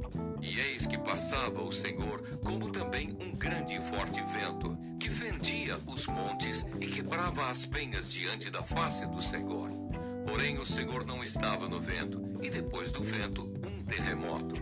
E 0.42 0.60
eis 0.60 0.88
que 0.88 0.98
passava 0.98 1.62
o 1.62 1.72
Senhor, 1.72 2.22
como 2.44 2.72
também 2.72 3.16
um 3.22 3.36
grande 3.36 3.76
e 3.76 3.82
forte 3.82 4.22
vento 4.24 4.76
que 5.00 5.10
fendia 5.10 5.80
os 5.86 6.08
montes 6.08 6.66
e 6.80 6.88
quebrava 6.88 7.46
as 7.46 7.66
penhas 7.66 8.12
diante 8.12 8.50
da 8.50 8.64
face 8.64 9.06
do 9.08 9.22
Senhor. 9.22 9.70
Porém, 10.26 10.58
o 10.58 10.66
Senhor 10.66 11.06
não 11.06 11.24
estava 11.24 11.68
no 11.68 11.80
vento, 11.80 12.22
e 12.42 12.50
depois 12.50 12.92
do 12.92 13.04
vento, 13.04 13.44
um 13.44 13.84
terremoto. 13.86 14.56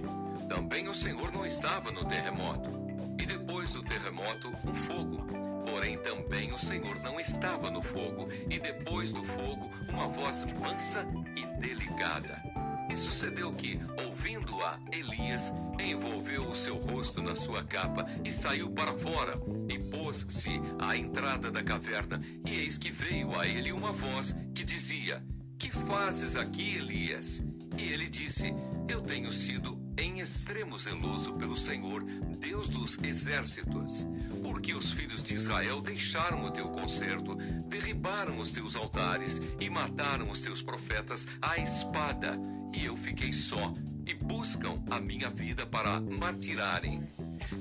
Também 0.47 0.87
o 0.87 0.95
Senhor 0.95 1.31
não 1.31 1.45
estava 1.45 1.91
no 1.91 2.03
terremoto, 2.05 2.71
e 3.19 3.25
depois 3.25 3.73
do 3.73 3.83
terremoto, 3.83 4.49
um 4.65 4.73
fogo. 4.73 5.27
Porém, 5.69 5.97
também 5.99 6.51
o 6.51 6.57
Senhor 6.57 6.99
não 7.01 7.19
estava 7.19 7.69
no 7.69 7.81
fogo, 7.81 8.29
e 8.49 8.59
depois 8.59 9.11
do 9.11 9.23
fogo, 9.23 9.69
uma 9.89 10.07
voz 10.07 10.45
mansa 10.59 11.05
e 11.35 11.45
delicada. 11.59 12.41
E 12.89 12.97
sucedeu 12.97 13.53
que, 13.53 13.79
ouvindo-a, 14.05 14.79
Elias 14.91 15.53
envolveu 15.79 16.47
o 16.49 16.55
seu 16.55 16.75
rosto 16.75 17.21
na 17.21 17.35
sua 17.35 17.63
capa 17.63 18.05
e 18.25 18.31
saiu 18.31 18.71
para 18.71 18.93
fora, 18.93 19.39
e 19.69 19.77
pôs-se 19.77 20.59
à 20.79 20.97
entrada 20.97 21.51
da 21.51 21.63
caverna, 21.63 22.21
e 22.45 22.55
eis 22.55 22.77
que 22.77 22.91
veio 22.91 23.37
a 23.37 23.47
ele 23.47 23.71
uma 23.71 23.91
voz 23.91 24.35
que 24.55 24.63
dizia: 24.63 25.23
Que 25.57 25.71
fazes 25.71 26.35
aqui, 26.35 26.77
Elias? 26.77 27.45
E 27.77 27.93
ele 27.93 28.09
disse: 28.09 28.53
Eu 28.87 29.01
tenho 29.01 29.31
sido 29.31 29.79
em 29.97 30.19
extremo 30.19 30.79
zeloso 30.79 31.33
pelo 31.33 31.57
Senhor, 31.57 32.03
Deus 32.39 32.69
dos 32.69 32.97
exércitos, 33.03 34.07
porque 34.41 34.73
os 34.73 34.93
filhos 34.93 35.21
de 35.21 35.35
Israel 35.35 35.81
deixaram 35.81 36.45
o 36.45 36.51
teu 36.51 36.69
concerto, 36.69 37.35
derribaram 37.67 38.39
os 38.39 38.51
teus 38.51 38.75
altares 38.75 39.41
e 39.59 39.69
mataram 39.69 40.31
os 40.31 40.41
teus 40.41 40.61
profetas 40.61 41.27
à 41.41 41.57
espada 41.57 42.39
e 42.73 42.85
eu 42.85 42.95
fiquei 42.95 43.33
só, 43.33 43.73
e 44.05 44.13
buscam 44.13 44.83
a 44.89 44.99
minha 44.99 45.29
vida 45.29 45.65
para 45.65 45.99
matirarem. 45.99 47.03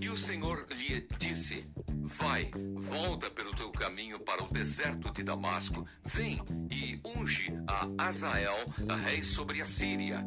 E 0.00 0.08
o 0.08 0.16
Senhor 0.16 0.66
lhe 0.70 1.06
disse: 1.18 1.66
Vai, 2.02 2.50
volta 2.76 3.30
pelo 3.30 3.54
teu 3.54 3.70
caminho 3.70 4.18
para 4.20 4.42
o 4.42 4.52
deserto 4.52 5.10
de 5.12 5.22
Damasco, 5.22 5.86
vem 6.04 6.40
e 6.70 7.00
unge 7.04 7.52
a 7.66 8.06
Azael, 8.06 8.56
a 8.88 8.96
rei 8.96 9.22
sobre 9.22 9.60
a 9.60 9.66
Síria. 9.66 10.24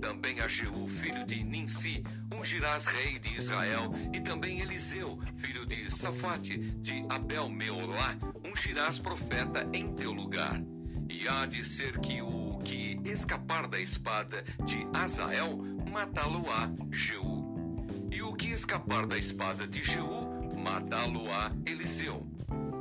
Também 0.00 0.40
a 0.40 0.46
Jeú, 0.46 0.86
filho 0.88 1.24
de 1.24 1.42
Ninsi, 1.42 2.02
ungirás 2.32 2.86
rei 2.86 3.18
de 3.18 3.34
Israel, 3.34 3.92
e 4.12 4.20
também 4.20 4.60
Eliseu, 4.60 5.18
filho 5.36 5.64
de 5.64 5.90
Safate, 5.90 6.58
de 6.58 7.04
Abel 7.08 7.48
Meolá, 7.48 8.16
ungirás 8.44 8.98
profeta 8.98 9.68
em 9.72 9.94
teu 9.94 10.12
lugar. 10.12 10.60
E 11.08 11.26
há 11.26 11.46
de 11.46 11.64
ser 11.64 11.98
que 11.98 12.20
o 12.20 12.35
que 12.66 12.98
escapar 13.04 13.68
da 13.68 13.78
espada 13.78 14.42
de 14.64 14.84
Azael, 14.92 15.56
matá-lo-á 15.88 16.68
Jeú. 16.90 17.86
E 18.10 18.20
o 18.22 18.34
que 18.34 18.48
escapar 18.48 19.06
da 19.06 19.16
espada 19.16 19.68
de 19.68 19.84
Jeú, 19.84 20.52
matá-lo-á 20.56 21.52
Eliseu. 21.64 22.26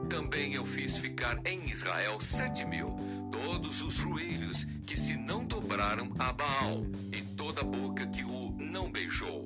Também 0.10 0.56
eu 0.56 0.66
fiz 0.66 0.98
ficar 0.98 1.40
em 1.46 1.70
Israel 1.70 2.20
sete 2.20 2.66
mil, 2.66 2.96
todos 3.32 3.84
os 3.84 3.94
joelhos 3.94 4.64
que 4.88 4.98
se 4.98 5.16
não 5.16 5.46
dobraram 5.46 6.12
a 6.18 6.34
Baal, 6.34 6.88
e 7.12 7.22
toda 7.22 7.62
a 7.62 7.64
boca 7.64 8.08
que 8.08 8.24
o 8.24 8.56
não 8.58 8.92
beijou. 8.92 9.46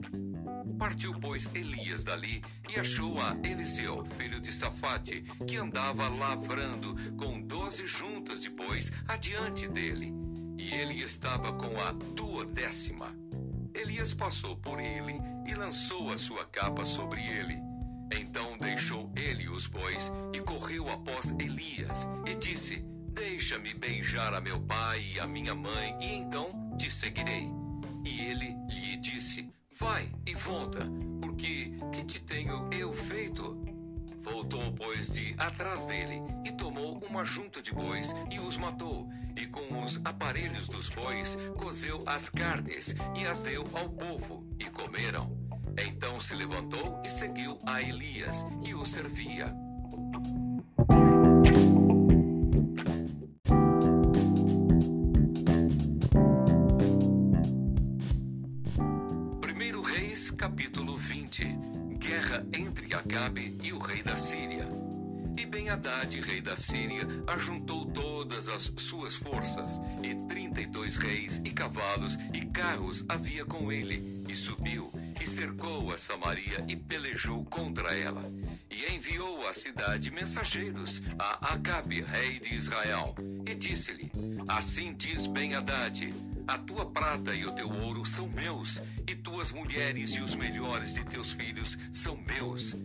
Partiu, 0.77 1.13
pois, 1.19 1.53
Elias 1.53 2.05
dali 2.05 2.41
e 2.69 2.79
achou 2.79 3.19
a 3.19 3.35
Eliseu, 3.43 4.05
filho 4.17 4.39
de 4.39 4.53
Safate, 4.53 5.21
que 5.45 5.57
andava 5.57 6.07
lavrando 6.07 6.95
com 7.17 7.41
doze 7.41 7.85
juntas 7.85 8.39
depois 8.39 8.93
adiante 9.05 9.67
dele. 9.67 10.18
E 10.59 10.73
ele 10.73 11.01
estava 11.01 11.53
com 11.53 11.79
a 11.79 11.93
duodécima. 12.13 13.15
Elias 13.73 14.13
passou 14.13 14.57
por 14.57 14.77
ele 14.77 15.13
e 15.47 15.55
lançou 15.55 16.11
a 16.11 16.17
sua 16.17 16.43
capa 16.43 16.85
sobre 16.85 17.21
ele. 17.21 17.57
Então 18.11 18.57
deixou 18.57 19.09
ele 19.15 19.47
os 19.47 19.67
bois 19.67 20.11
e 20.33 20.41
correu 20.41 20.89
após 20.89 21.31
Elias 21.39 22.05
e 22.25 22.35
disse: 22.35 22.83
Deixa-me 23.13 23.73
beijar 23.73 24.33
a 24.33 24.41
meu 24.41 24.59
pai 24.59 25.01
e 25.13 25.19
a 25.21 25.25
minha 25.25 25.55
mãe, 25.55 25.97
e 26.01 26.13
então 26.13 26.49
te 26.77 26.91
seguirei. 26.91 27.49
E 28.05 28.19
ele 28.19 28.57
lhe 28.67 28.97
disse: 28.97 29.49
Vai 29.79 30.11
e 30.25 30.35
volta, 30.35 30.85
porque 31.21 31.71
que 31.93 32.03
te 32.03 32.19
tenho 32.19 32.69
eu 32.73 32.91
feito? 32.91 33.78
Voltou, 34.21 34.71
pois, 34.73 35.09
de 35.09 35.33
atrás 35.37 35.85
dele 35.85 36.21
e 36.45 36.51
tomou 36.51 36.99
uma 37.09 37.23
junta 37.23 37.61
de 37.61 37.73
bois 37.73 38.13
e 38.31 38.39
os 38.39 38.57
matou. 38.57 39.09
E 39.35 39.47
com 39.47 39.83
os 39.83 40.01
aparelhos 40.03 40.67
dos 40.67 40.89
bois 40.89 41.37
cozeu 41.57 42.03
as 42.05 42.29
carnes 42.29 42.95
e 43.15 43.25
as 43.25 43.41
deu 43.41 43.63
ao 43.73 43.89
povo, 43.89 44.45
e 44.59 44.65
comeram. 44.65 45.37
Então 45.77 46.19
se 46.19 46.35
levantou 46.35 47.01
e 47.05 47.09
seguiu 47.09 47.57
a 47.65 47.81
Elias 47.81 48.45
e 48.63 48.73
o 48.73 48.85
servia. 48.85 49.55
Acabe 63.19 63.57
e 63.61 63.73
o 63.73 63.79
rei 63.79 64.01
da 64.01 64.15
Síria. 64.15 64.65
E 65.37 65.45
Ben-Hadad, 65.45 66.21
rei 66.21 66.39
da 66.39 66.55
Síria, 66.55 67.05
ajuntou 67.27 67.85
todas 67.87 68.47
as 68.47 68.71
suas 68.77 69.17
forças, 69.17 69.81
e 70.01 70.15
trinta 70.25 70.61
e 70.61 70.65
dois 70.65 70.95
reis 70.95 71.41
e 71.43 71.49
cavalos 71.49 72.17
e 72.33 72.45
carros 72.45 73.03
havia 73.09 73.43
com 73.43 73.73
ele, 73.73 74.23
e 74.25 74.33
subiu 74.33 74.89
e 75.19 75.27
cercou 75.27 75.91
a 75.91 75.97
Samaria 75.97 76.63
e 76.65 76.77
pelejou 76.77 77.43
contra 77.43 77.93
ela. 77.93 78.23
E 78.71 78.93
enviou 78.93 79.45
à 79.45 79.53
cidade 79.53 80.09
mensageiros 80.11 81.03
a 81.19 81.53
Acabe, 81.53 82.01
rei 82.01 82.39
de 82.39 82.55
Israel, 82.55 83.15
e 83.45 83.53
disse-lhe: 83.53 84.09
Assim 84.47 84.93
diz 84.93 85.27
Ben-Hadad: 85.27 86.13
A 86.47 86.57
tua 86.57 86.85
prata 86.85 87.35
e 87.35 87.45
o 87.45 87.51
teu 87.51 87.69
ouro 87.69 88.05
são 88.05 88.29
meus, 88.29 88.81
e 89.05 89.13
tuas 89.13 89.51
mulheres 89.51 90.11
e 90.11 90.21
os 90.21 90.35
melhores 90.35 90.93
de 90.93 91.03
teus 91.03 91.33
filhos 91.33 91.77
são 91.91 92.15
meus. 92.15 92.77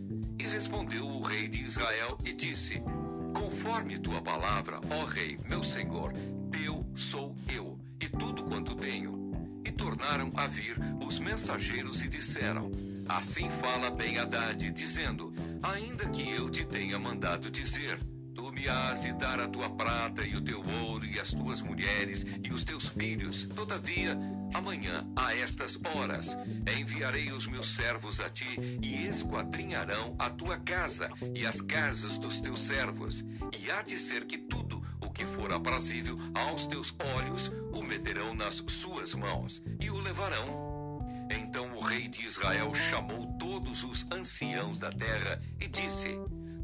E 0.55 0.57
respondeu 0.57 1.05
o 1.05 1.21
rei 1.21 1.49
de 1.49 1.63
Israel 1.63 2.17
e 2.23 2.31
disse: 2.31 2.81
Conforme 3.33 3.99
tua 3.99 4.21
palavra, 4.21 4.79
ó 4.89 5.03
rei, 5.03 5.37
meu 5.49 5.61
senhor, 5.61 6.13
teu 6.49 6.81
sou 6.95 7.35
eu, 7.49 7.77
e 7.99 8.07
tudo 8.07 8.45
quanto 8.45 8.73
tenho 8.73 9.25
tornaram 9.75 10.31
a 10.35 10.47
vir 10.47 10.77
os 11.05 11.19
mensageiros 11.19 12.01
e 12.01 12.07
disseram: 12.07 12.71
Assim 13.07 13.49
fala 13.49 13.91
bem 13.91 14.17
Haddad, 14.17 14.71
dizendo: 14.71 15.33
Ainda 15.61 16.07
que 16.07 16.29
eu 16.29 16.49
te 16.49 16.65
tenha 16.65 16.97
mandado 16.97 17.51
dizer, 17.51 17.99
tu 18.33 18.51
me 18.51 18.67
has 18.67 19.03
de 19.03 19.13
dar 19.13 19.39
a 19.39 19.47
tua 19.47 19.69
prata 19.69 20.23
e 20.23 20.35
o 20.35 20.41
teu 20.41 20.63
ouro 20.83 21.05
e 21.05 21.19
as 21.19 21.31
tuas 21.31 21.61
mulheres 21.61 22.25
e 22.43 22.51
os 22.51 22.63
teus 22.63 22.87
filhos. 22.87 23.43
Todavia, 23.55 24.17
amanhã, 24.55 25.07
a 25.15 25.35
estas 25.35 25.79
horas, 25.95 26.37
enviarei 26.79 27.31
os 27.31 27.45
meus 27.45 27.75
servos 27.75 28.19
a 28.19 28.29
ti 28.29 28.79
e 28.81 29.07
esquadrinharão 29.07 30.15
a 30.17 30.29
tua 30.29 30.57
casa 30.57 31.09
e 31.33 31.45
as 31.45 31.61
casas 31.61 32.17
dos 32.17 32.41
teus 32.41 32.61
servos. 32.61 33.25
E 33.59 33.69
há 33.69 33.81
de 33.81 33.99
ser 33.99 34.25
que 34.25 34.37
tudo 34.37 34.85
que 35.15 35.25
for 35.25 35.51
aprazível 35.53 36.19
aos 36.33 36.67
teus 36.67 36.93
olhos, 37.15 37.47
o 37.71 37.81
meterão 37.81 38.35
nas 38.35 38.55
suas 38.67 39.15
mãos 39.15 39.63
e 39.79 39.89
o 39.89 39.97
levarão. 39.97 40.99
Então 41.31 41.73
o 41.73 41.79
rei 41.79 42.09
de 42.09 42.25
Israel 42.25 42.75
chamou 42.75 43.25
todos 43.39 43.83
os 43.83 44.05
anciãos 44.11 44.77
da 44.77 44.91
terra 44.91 45.41
e 45.59 45.67
disse: 45.69 46.19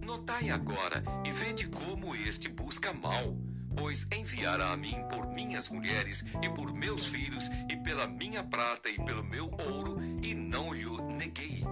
Notai 0.06 0.50
agora 0.50 1.02
e 1.26 1.32
vede 1.32 1.68
como 1.70 2.14
este 2.14 2.50
busca 2.50 2.94
mal, 2.94 3.38
pois 3.76 4.08
enviará 4.12 4.72
a 4.72 4.78
mim 4.78 5.04
por 5.10 5.28
minhas 5.28 5.70
mulheres 5.70 6.26
e 6.42 6.50
por 6.50 6.74
meus 6.74 7.06
filhos 7.06 7.50
e 7.70 7.76
pela 7.78 8.08
minha 8.08 8.44
prata 8.44 8.90
e 8.90 8.98
pelo 9.04 9.24
meu 9.24 9.50
ouro, 9.68 9.98
e 10.22 10.34
não 10.34 10.74
lhe 10.74 10.86
neguei. 11.16 11.64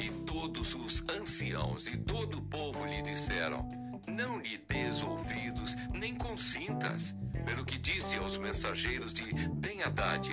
E 0.00 0.10
todos 0.24 0.74
os 0.74 1.08
anciãos 1.08 1.86
e 1.86 1.96
todo 1.96 2.38
o 2.38 2.42
povo 2.42 2.84
lhe 2.84 3.02
disseram: 3.02 3.82
não 4.06 4.38
lhe 4.38 4.58
des 4.58 5.02
ouvidos, 5.02 5.76
nem 5.92 6.14
consintas. 6.14 7.16
Pelo 7.44 7.64
que 7.64 7.78
disse 7.78 8.16
aos 8.16 8.36
mensageiros 8.36 9.12
de 9.14 9.24
Ben-Hadad: 9.48 10.28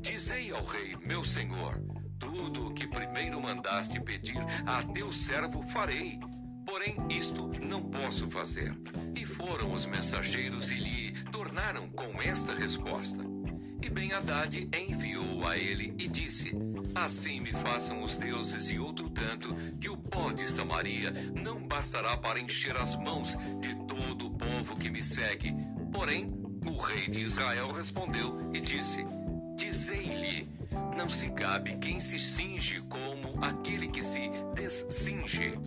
Dizei 0.00 0.50
ao 0.50 0.64
rei, 0.64 0.96
meu 0.96 1.24
senhor, 1.24 1.80
tudo 2.18 2.68
o 2.68 2.74
que 2.74 2.86
primeiro 2.86 3.40
mandaste 3.40 4.00
pedir 4.00 4.40
a 4.66 4.82
teu 4.82 5.12
servo 5.12 5.62
farei. 5.62 6.18
Porém, 6.64 6.96
isto 7.10 7.50
não 7.60 7.82
posso 7.82 8.28
fazer. 8.28 8.74
E 9.14 9.24
foram 9.24 9.72
os 9.72 9.86
mensageiros 9.86 10.70
e 10.70 10.74
lhe 10.74 11.24
tornaram 11.30 11.88
com 11.90 12.20
esta 12.20 12.54
resposta. 12.54 13.24
E 13.82 13.88
Ben-Hadad 13.88 14.68
enviou 14.72 15.46
a 15.46 15.58
ele 15.58 15.94
e 15.98 16.06
disse: 16.08 16.52
Assim 16.94 17.40
me 17.40 17.52
façam 17.52 18.02
os 18.02 18.16
deuses 18.16 18.70
e 18.70 18.78
outro 18.78 19.10
tanto, 19.10 19.54
que 19.80 19.88
o 19.88 19.96
pó 19.96 20.30
de 20.30 20.48
Samaria 20.50 21.10
não 21.34 21.66
bastará 21.66 22.16
para 22.16 22.38
encher 22.38 22.76
as 22.76 22.94
mãos 22.94 23.36
de 23.60 23.74
todo 23.86 24.26
o 24.26 24.38
povo 24.38 24.76
que 24.76 24.88
me 24.90 25.02
segue. 25.02 25.54
Porém, 25.92 26.32
o 26.64 26.76
rei 26.76 27.08
de 27.08 27.24
Israel 27.24 27.72
respondeu 27.72 28.50
e 28.54 28.60
disse: 28.60 29.04
Dizei-lhe, 29.56 30.48
não 30.96 31.08
se 31.08 31.30
cabe 31.30 31.76
quem 31.78 31.98
se 31.98 32.18
cinge 32.18 32.80
como 32.82 33.44
aquele 33.44 33.88
que 33.88 34.02
se 34.02 34.30
descinge. 34.54 35.58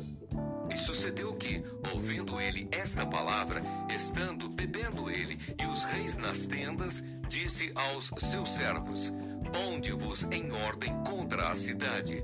E 0.75 0.77
sucedeu 0.77 1.33
que, 1.35 1.63
ouvindo 1.93 2.41
ele 2.41 2.67
esta 2.69 3.05
palavra, 3.05 3.61
estando 3.95 4.49
bebendo 4.49 5.09
ele 5.09 5.39
e 5.57 5.65
os 5.67 5.85
reis 5.85 6.17
nas 6.17 6.45
tendas, 6.45 7.01
disse 7.29 7.71
aos 7.73 8.11
seus 8.17 8.55
servos: 8.55 9.13
Ponde-vos 9.53 10.23
em 10.23 10.51
ordem 10.51 10.93
contra 11.05 11.47
a 11.47 11.55
cidade. 11.55 12.21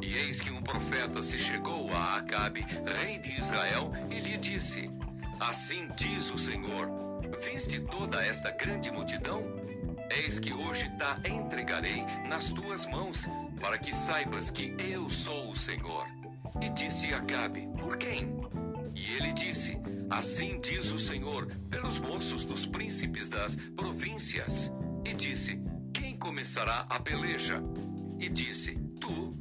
E 0.00 0.14
eis 0.14 0.40
que 0.40 0.48
um 0.48 0.62
profeta 0.62 1.24
se 1.24 1.36
chegou 1.40 1.92
a 1.92 2.18
Acabe, 2.18 2.64
rei 3.00 3.18
de 3.18 3.32
Israel, 3.40 3.90
e 4.08 4.20
lhe 4.20 4.36
disse: 4.36 4.88
Assim 5.40 5.88
diz 5.96 6.30
o 6.30 6.38
Senhor: 6.38 6.88
Viste 7.50 7.80
toda 7.80 8.24
esta 8.24 8.52
grande 8.52 8.92
multidão? 8.92 9.42
Eis 10.08 10.38
que 10.38 10.52
hoje 10.52 10.88
te 10.88 11.32
entregarei 11.32 12.04
nas 12.28 12.50
tuas 12.50 12.86
mãos, 12.86 13.28
para 13.60 13.76
que 13.76 13.92
saibas 13.92 14.50
que 14.50 14.72
eu 14.78 15.10
sou 15.10 15.50
o 15.50 15.56
Senhor. 15.56 16.17
E 16.60 16.70
disse 16.70 17.12
Acabe: 17.12 17.68
Por 17.80 17.96
quem? 17.96 18.28
E 18.94 19.12
ele 19.12 19.32
disse: 19.32 19.78
Assim 20.10 20.60
diz 20.60 20.90
o 20.92 20.98
Senhor, 20.98 21.46
pelos 21.70 21.98
moços 21.98 22.44
dos 22.44 22.66
príncipes 22.66 23.28
das 23.28 23.56
províncias. 23.56 24.72
E 25.04 25.14
disse: 25.14 25.60
Quem 25.92 26.16
começará 26.16 26.86
a 26.88 26.98
peleja? 26.98 27.62
E 28.18 28.28
disse: 28.28 28.76
Tu. 29.00 29.36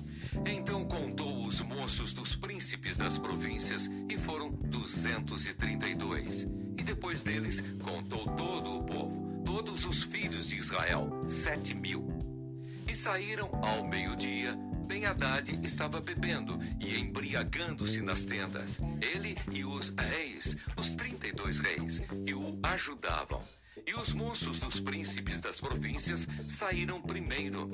Então 0.46 0.86
contou 0.86 1.46
os 1.46 1.62
moços 1.62 2.14
dos 2.14 2.36
príncipes 2.36 2.98
das 2.98 3.18
províncias, 3.18 3.90
e 4.10 4.18
foram 4.18 4.52
duzentos 4.52 5.46
e 5.46 5.54
trinta 5.54 5.88
e 5.88 5.96
dois. 5.96 6.44
E 6.78 6.84
depois 6.84 7.24
deles 7.24 7.62
contou 7.82 8.26
todo 8.36 8.78
o 8.78 8.84
povo, 8.84 9.42
todos 9.44 9.86
os 9.86 10.04
filhos 10.04 10.48
de 10.48 10.58
Israel, 10.58 11.10
sete 11.28 11.74
mil. 11.74 12.08
E 12.88 12.96
saíram 12.96 13.50
ao 13.64 13.88
meio-dia. 13.88 14.67
Ben 14.88 15.06
Haddad 15.06 15.60
estava 15.64 16.00
bebendo 16.00 16.58
e 16.80 16.98
embriagando-se 16.98 18.02
nas 18.02 18.24
tendas. 18.24 18.80
Ele 19.02 19.38
e 19.52 19.66
os 19.66 19.94
reis, 19.98 20.56
os 20.78 20.96
trinta 20.96 21.28
e 21.28 21.34
dois 21.34 21.60
reis, 21.60 22.00
que 22.26 22.34
o 22.34 22.58
ajudavam. 22.64 23.44
E 23.86 23.94
os 23.94 24.14
moços 24.14 24.60
dos 24.60 24.80
príncipes 24.80 25.42
das 25.42 25.60
províncias 25.60 26.28
saíram 26.48 27.02
primeiro. 27.02 27.70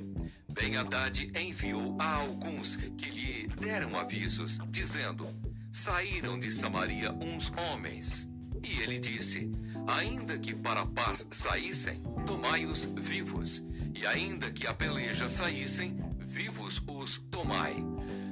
Ben 0.52 0.76
Haddad 0.76 1.32
enviou 1.36 1.95
a 1.99 2.15
alguns 2.15 2.76
que 2.76 3.10
lhe 3.10 3.47
deram 3.47 3.97
avisos, 3.97 4.60
dizendo: 4.69 5.28
Saíram 5.71 6.39
de 6.39 6.52
Samaria 6.52 7.12
uns 7.12 7.52
homens. 7.56 8.30
E 8.63 8.80
ele 8.82 8.99
disse: 8.99 9.52
Ainda 9.88 10.38
que 10.39 10.56
para 10.56 10.82
a 10.82 10.86
paz 10.86 11.28
saíssem, 11.32 12.02
tomai-os 12.26 12.86
vivos, 12.86 13.63
e 13.93 14.06
ainda 14.06 14.52
que 14.52 14.65
a 14.65 14.73
peleja 14.73 15.28
saíssem, 15.28 15.97
vivos 16.63 16.82
os 16.88 17.17
tomai. 17.30 17.76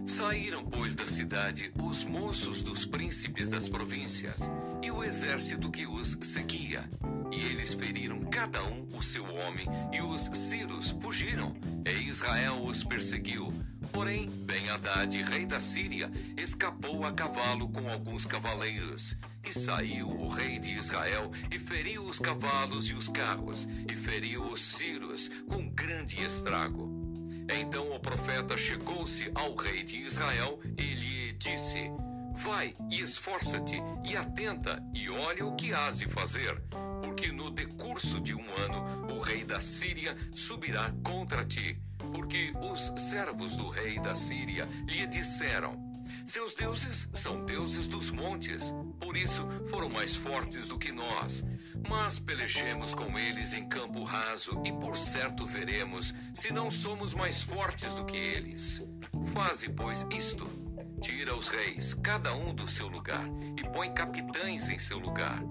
Saíram, 0.06 0.64
pois, 0.66 0.96
da 0.96 1.08
cidade 1.08 1.72
os 1.82 2.04
moços 2.04 2.64
dos 2.64 2.86
príncipes 2.86 3.50
das 3.50 3.68
províncias 3.68 4.50
e 4.82 4.90
o 4.90 5.04
exército 5.04 5.70
que 5.70 5.86
os 5.86 6.18
seguia. 6.24 6.90
E 7.32 7.42
eles 7.42 7.74
feriram 7.74 8.22
cada 8.26 8.64
um 8.64 8.88
o 8.94 9.02
seu 9.02 9.24
homem, 9.24 9.66
e 9.92 10.02
os 10.02 10.24
sírios 10.38 10.90
fugiram, 10.90 11.56
e 11.86 12.10
Israel 12.10 12.64
os 12.64 12.84
perseguiu. 12.84 13.54
Porém, 13.92 14.30
Ben-Hadad, 14.30 15.22
rei 15.24 15.46
da 15.46 15.60
Síria, 15.60 16.12
escapou 16.38 17.06
a 17.06 17.12
cavalo 17.12 17.70
com 17.70 17.90
alguns 17.90 18.26
cavaleiros. 18.26 19.18
E 19.46 19.54
saiu 19.54 20.08
o 20.08 20.30
rei 20.30 20.60
de 20.60 20.72
Israel 20.72 21.32
e 21.52 21.58
feriu 21.58 22.04
os 22.04 22.20
cavalos 22.20 22.90
e 22.90 22.94
os 22.94 23.08
carros, 23.08 23.68
e 23.90 23.96
feriu 23.96 24.44
os 24.44 24.62
sírios 24.62 25.30
com 25.48 25.68
grande 25.70 26.22
estrago. 26.22 27.01
Então 27.60 27.94
o 27.94 28.00
profeta 28.00 28.58
chegou-se 28.58 29.30
ao 29.36 29.56
rei 29.56 29.84
de 29.84 29.98
Israel 29.98 30.60
e 30.78 30.94
lhe 30.96 31.34
disse: 31.34 31.92
Vai 32.34 32.74
e 32.90 33.02
esforça-te 33.02 33.82
e 34.06 34.16
atenta 34.16 34.82
e 34.94 35.10
olha 35.10 35.46
o 35.46 35.56
que 35.56 35.74
has 35.74 36.00
de 36.00 36.08
fazer, 36.08 36.62
porque 37.04 37.32
no 37.32 37.52
decurso 37.52 38.22
de 38.22 38.34
um 38.34 38.56
ano 38.56 39.14
o 39.14 39.20
rei 39.20 39.44
da 39.44 39.60
Síria 39.60 40.18
subirá 40.34 40.94
contra 41.04 41.44
ti, 41.44 41.78
porque 42.14 42.54
os 42.62 42.94
servos 43.02 43.58
do 43.58 43.70
rei 43.70 44.00
da 44.00 44.16
Síria 44.16 44.66
lhe 44.88 45.06
disseram: 45.08 45.92
seus 46.26 46.54
deuses 46.54 47.10
são 47.14 47.46
deuses 47.46 47.88
dos 47.88 48.10
montes, 48.10 48.74
por 49.00 49.18
isso 49.18 49.46
foram 49.70 49.90
mais 49.90 50.16
fortes 50.16 50.68
do 50.68 50.78
que 50.78 50.92
nós. 50.92 51.44
Mas 51.88 52.20
pelejemos 52.20 52.94
com 52.94 53.18
eles 53.18 53.54
em 53.54 53.68
campo 53.68 54.04
raso, 54.04 54.62
e 54.66 54.72
por 54.72 54.98
certo 54.98 55.46
veremos 55.46 56.14
se 56.34 56.54
não 56.54 56.70
somos 56.72 57.14
mais 57.14 57.42
fortes 57.42 57.94
do 57.94 58.06
que 58.06 58.18
eles. 58.18 58.86
Faze, 59.34 59.70
pois, 59.70 60.06
isto: 60.12 60.48
tira 61.02 61.36
os 61.36 61.48
reis, 61.50 61.94
cada 61.94 62.34
um 62.36 62.54
do 62.54 62.70
seu 62.70 62.88
lugar, 62.88 63.26
e 63.58 63.64
põe 63.70 63.94
capitães 63.94 64.70
em 64.70 64.80
seu 64.80 65.00
lugar. 65.00 65.42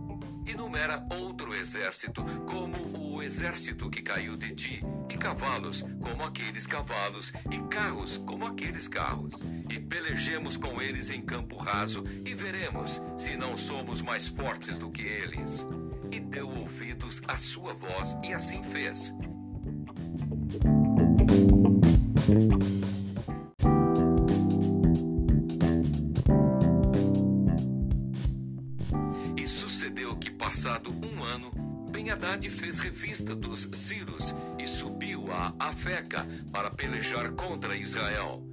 E 0.47 0.55
numera 0.55 1.07
outro 1.11 1.55
exército, 1.55 2.25
como 2.47 2.99
o 2.99 3.23
exército 3.23 3.89
que 3.91 4.03
caiu 4.03 4.37
de 4.37 4.55
ti 4.55 4.81
e 5.11 5.17
cavalos 5.17 5.85
como 6.01 6.23
aqueles 6.23 6.67
cavalos, 6.67 7.33
e 7.51 7.59
carros 7.69 8.19
como 8.19 8.47
aqueles 8.47 8.89
carros. 8.89 9.35
E 9.69 9.79
pelejemos 9.79 10.57
com 10.57 10.81
eles 10.81 11.11
em 11.11 11.21
campo 11.21 11.57
raso, 11.57 12.05
e 12.25 12.35
veremos 12.35 13.03
se 13.19 13.37
não 13.37 13.57
somos 13.57 14.01
mais 14.01 14.29
fortes 14.29 14.79
do 14.79 14.91
que 14.91 15.03
eles. 15.03 15.67
E 16.13 16.19
deu 16.19 16.49
ouvidos 16.49 17.23
à 17.29 17.37
sua 17.37 17.73
voz, 17.73 18.17
e 18.25 18.33
assim 18.33 18.63
fez. 18.65 19.15
E 29.37 29.47
sucedeu 29.47 30.17
que, 30.17 30.31
passado 30.31 30.91
um 30.91 31.23
ano, 31.23 31.51
Ben-Hadad 31.91 32.49
fez 32.51 32.79
revista 32.79 33.35
dos 33.35 33.69
Círios 33.73 34.35
e 34.59 34.67
subiu 34.67 35.33
a 35.33 35.55
Afeca 35.59 36.27
para 36.53 36.71
pelejar 36.71 37.33
contra 37.33 37.77
Israel. 37.77 38.50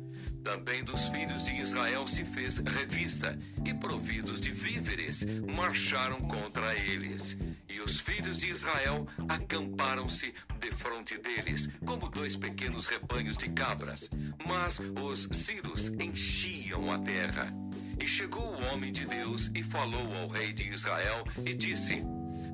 Também 0.47 0.81
dos 0.81 1.10
filhos 1.10 1.43
de 1.43 1.57
Israel 1.57 2.07
se 2.07 2.23
fez 2.23 2.60
revista, 2.60 3.38
e 3.65 3.73
providos 3.73 4.39
de 4.39 4.49
víveres, 4.49 5.25
marcharam 5.45 6.21
contra 6.21 6.73
eles. 6.73 7.38
E 7.67 7.81
os 7.81 7.99
filhos 7.99 8.38
de 8.38 8.49
Israel 8.49 9.05
acamparam-se 9.27 10.33
defronte 10.57 11.17
deles, 11.17 11.69
como 11.86 12.07
dois 12.07 12.38
pequenos 12.38 12.86
rebanhos 12.86 13.36
de 13.36 13.49
cabras. 13.49 14.10
Mas 14.47 14.79
os 14.79 15.27
Círios 15.33 15.89
enchiam 15.99 16.93
a 16.93 16.99
terra. 16.99 17.53
E 18.01 18.07
chegou 18.07 18.41
o 18.41 18.63
homem 18.67 18.93
de 18.93 19.05
Deus 19.05 19.51
e 19.53 19.62
falou 19.62 20.15
ao 20.15 20.29
rei 20.29 20.53
de 20.53 20.69
Israel 20.69 21.25
e 21.45 21.53
disse: 21.53 22.01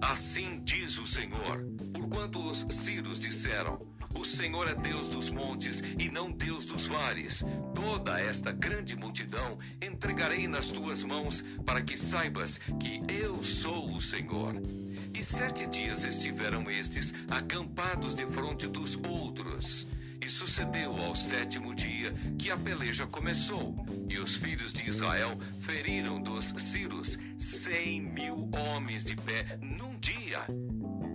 Assim 0.01 0.63
diz 0.63 0.97
o 0.97 1.06
Senhor: 1.06 1.63
Porquanto 1.93 2.39
os 2.49 2.65
Círios 2.71 3.19
disseram: 3.19 3.92
O 4.15 4.26
Senhor 4.26 4.69
é 4.69 4.76
Deus 4.76 5.10
dos 5.10 5.30
montes 5.30 5.84
e 5.99 6.10
não 6.10 6.32
Deus 6.32 6.65
dos 6.65 6.86
vales. 6.86 7.43
Toda 7.76 8.19
esta 8.19 8.52
grande 8.52 8.95
multidão 8.95 9.58
entregarei 9.82 10.47
nas 10.47 10.69
tuas 10.69 11.04
mãos, 11.04 11.43
para 11.65 11.82
que 11.82 11.97
saibas 11.97 12.60
que 12.80 13.02
eu 13.12 13.43
sou 13.43 13.93
o 13.93 14.02
Senhor. 14.02 14.56
E 15.13 15.23
sete 15.23 15.67
dias 15.67 16.06
estiveram 16.06 16.69
estes 16.69 17.13
acampados 17.30 18.15
de 18.15 18.26
frente 18.28 18.67
dos 18.67 18.95
outros. 18.95 19.88
E 20.21 20.30
sucedeu 20.30 20.95
ao 20.95 21.15
sétimo 21.15 21.76
dia 21.76 22.13
que 22.39 22.49
a 22.49 22.56
peleja 22.56 23.06
começou, 23.06 23.76
e 24.08 24.17
os 24.19 24.38
filhos 24.38 24.71
de 24.71 24.88
Israel 24.88 25.38
feriram 25.60 26.21
dos 26.21 26.54
Círios 26.60 27.19
cem 27.38 28.02
mil 28.02 28.49
homens 28.54 29.04
de 29.04 29.17
pé 29.17 29.60
num 29.62 29.99
dia. 29.99 30.39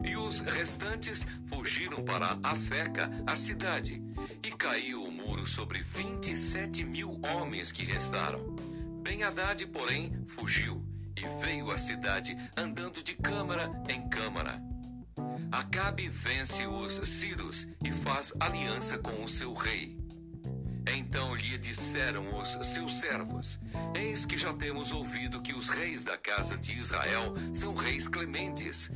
E 0.08 0.16
os 0.16 0.40
restantes 0.40 1.26
fugiram 1.46 2.02
para 2.02 2.38
Afeca, 2.42 3.10
a 3.26 3.36
cidade, 3.36 4.02
e 4.42 4.50
caiu 4.52 5.04
o 5.04 5.12
muro 5.12 5.46
sobre 5.46 5.82
vinte 5.82 6.32
e 6.32 6.36
sete 6.36 6.82
mil 6.82 7.20
homens 7.22 7.70
que 7.70 7.84
restaram. 7.84 8.56
Ben 9.02 9.22
Haddad, 9.22 9.66
porém, 9.66 10.24
fugiu 10.26 10.82
e 11.14 11.44
veio 11.44 11.70
à 11.70 11.78
cidade 11.78 12.36
andando 12.56 13.02
de 13.02 13.14
câmara 13.14 13.70
em 13.88 14.08
câmara. 14.08 14.62
Acabe 15.52 16.08
vence 16.08 16.66
os 16.66 16.94
Círios 17.08 17.66
e 17.84 17.92
faz 17.92 18.32
aliança 18.40 18.96
com 18.96 19.22
o 19.22 19.28
seu 19.28 19.52
rei. 19.52 19.98
Então 20.96 21.34
lhe 21.34 21.58
disseram 21.58 22.34
os 22.38 22.48
seus 22.66 22.98
servos: 22.98 23.60
Eis 23.94 24.24
que 24.24 24.38
já 24.38 24.54
temos 24.54 24.90
ouvido 24.90 25.42
que 25.42 25.52
os 25.52 25.68
reis 25.68 26.02
da 26.02 26.16
casa 26.16 26.56
de 26.56 26.78
Israel 26.78 27.34
são 27.52 27.74
reis 27.74 28.08
clementes. 28.08 28.90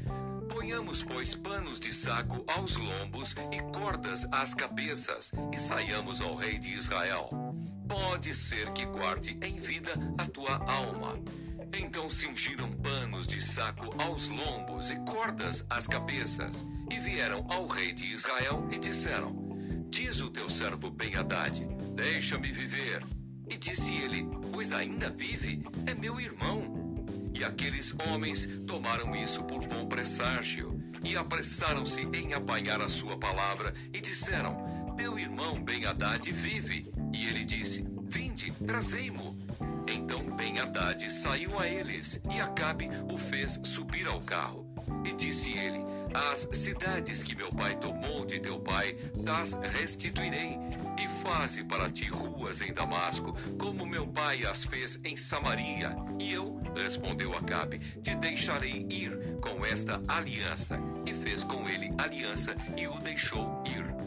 Ponhamos, 0.63 1.03
pois, 1.03 1.35
panos 1.35 1.81
de 1.81 1.93
saco 1.93 2.45
aos 2.47 2.77
lombos 2.77 3.35
e 3.51 3.61
cordas 3.77 4.25
às 4.31 4.55
cabeças, 4.55 5.33
e 5.53 5.59
saiamos 5.59 6.21
ao 6.21 6.37
rei 6.37 6.57
de 6.57 6.73
Israel. 6.73 7.29
Pode 7.89 8.33
ser 8.33 8.71
que 8.71 8.87
guarde 8.87 9.37
em 9.43 9.57
vida 9.57 9.91
a 10.17 10.25
tua 10.25 10.59
alma. 10.71 11.19
Então 11.77 12.09
cingiram 12.09 12.71
panos 12.75 13.27
de 13.27 13.45
saco 13.45 13.91
aos 14.01 14.29
lombos 14.29 14.93
e 14.93 14.97
cordas 15.01 15.67
às 15.69 15.89
cabeças, 15.89 16.65
e 16.89 16.97
vieram 17.01 17.45
ao 17.51 17.67
rei 17.67 17.93
de 17.93 18.07
Israel 18.13 18.69
e 18.71 18.79
disseram: 18.79 19.35
Diz 19.91 20.21
o 20.21 20.31
teu 20.31 20.49
servo 20.49 20.93
Ben-Hadad: 20.93 21.59
Deixa-me 21.97 22.53
viver. 22.53 23.05
E 23.51 23.57
disse 23.57 23.97
ele: 23.97 24.29
Pois 24.53 24.73
ainda 24.73 25.11
vive, 25.11 25.61
é 25.87 25.93
meu 25.93 26.21
irmão. 26.21 26.82
E 27.35 27.45
aqueles 27.45 27.95
homens 28.07 28.49
tomaram 28.67 29.15
isso 29.17 29.43
por 29.45 29.67
bom 29.67 29.87
presságio, 29.87 30.81
e 31.05 31.17
apressaram-se 31.17 32.03
em 32.13 32.35
apanhar 32.35 32.81
a 32.81 32.89
sua 32.89 33.17
palavra, 33.17 33.75
e 33.93 34.01
disseram: 34.01 34.95
Teu 34.97 35.19
irmão 35.19 35.63
Ben-Hadad 35.63 36.31
vive. 36.31 36.91
E 37.13 37.27
ele 37.27 37.45
disse: 37.45 37.85
Vinde, 38.05 38.53
trazei-mo. 38.67 39.37
Então 39.87 40.25
Ben-Hadad 40.37 41.11
saiu 41.11 41.59
a 41.59 41.67
eles, 41.67 42.21
e 42.35 42.41
Acabe 42.41 42.89
o 43.11 43.17
fez 43.17 43.61
subir 43.65 44.07
ao 44.07 44.21
carro. 44.21 44.67
E 45.05 45.13
disse 45.15 45.51
ele: 45.53 45.79
As 46.15 46.49
cidades 46.53 47.23
que 47.23 47.35
meu 47.35 47.51
pai 47.51 47.77
tomou 47.77 48.25
de 48.25 48.39
teu 48.41 48.61
pai, 48.61 48.97
das 49.17 49.55
restituirei. 49.55 50.59
E 50.99 51.09
faze 51.23 51.65
para 51.65 51.91
ti 51.91 52.09
ruas 52.09 52.61
em 52.61 52.73
Damasco, 52.73 53.37
como 53.59 53.87
meu 53.87 54.07
pai 54.07 54.45
as 54.45 54.65
fez 54.65 55.01
em 55.05 55.17
Samaria. 55.17 55.97
E 56.19 56.33
eu, 56.33 56.61
respondeu 56.75 57.37
Acabe, 57.37 57.79
te 57.79 58.15
deixarei 58.15 58.87
ir 58.91 59.39
com 59.41 59.65
esta 59.65 60.01
aliança. 60.09 60.79
E 61.07 61.15
fez 61.15 61.43
com 61.45 61.69
ele 61.69 61.93
aliança 61.99 62.55
e 62.77 62.87
o 62.87 62.99
deixou 62.99 63.63
ir. 63.67 64.03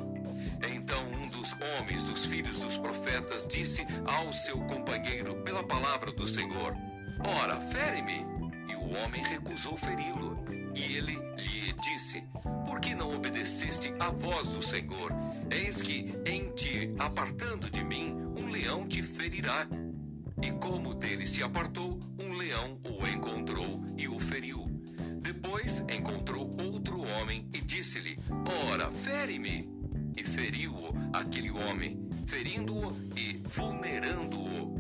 Então 0.67 1.03
um 1.11 1.27
dos 1.29 1.53
homens 1.53 2.03
dos 2.03 2.25
filhos 2.25 2.59
dos 2.59 2.77
profetas 2.77 3.45
disse 3.47 3.85
ao 4.05 4.31
seu 4.33 4.57
companheiro 4.61 5.35
pela 5.43 5.63
palavra 5.63 6.11
do 6.11 6.27
Senhor: 6.27 6.75
Ora, 7.41 7.59
fere-me. 7.61 8.25
E 8.71 8.75
o 8.75 8.97
homem 8.97 9.23
recusou 9.23 9.77
feri-lo. 9.77 10.43
E 10.75 10.97
ele 10.97 11.17
lhe 11.37 11.73
disse: 11.73 12.23
Por 12.65 12.79
que 12.79 12.95
não 12.95 13.13
obedeceste 13.13 13.93
à 13.99 14.09
voz 14.09 14.49
do 14.49 14.61
Senhor? 14.61 15.24
Eis 15.55 15.81
que, 15.81 16.13
em 16.25 16.51
te 16.51 16.93
apartando 16.99 17.69
de 17.69 17.81
mim, 17.81 18.13
um 18.37 18.51
leão 18.51 18.85
te 18.85 19.01
ferirá. 19.01 19.65
E 20.41 20.51
como 20.51 20.93
dele 20.93 21.25
se 21.25 21.41
apartou, 21.41 21.97
um 22.19 22.33
leão 22.33 22.77
o 22.83 23.07
encontrou 23.07 23.81
e 23.97 24.05
o 24.05 24.19
feriu. 24.19 24.65
Depois 25.21 25.79
encontrou 25.89 26.53
outro 26.61 26.99
homem 26.99 27.47
e 27.53 27.61
disse-lhe: 27.61 28.19
Ora, 28.69 28.91
fere-me. 28.91 29.69
E 30.17 30.23
feriu-o 30.25 30.89
aquele 31.13 31.51
homem, 31.51 32.05
ferindo-o 32.27 32.93
e 33.15 33.41
vulnerando-o. 33.55 34.75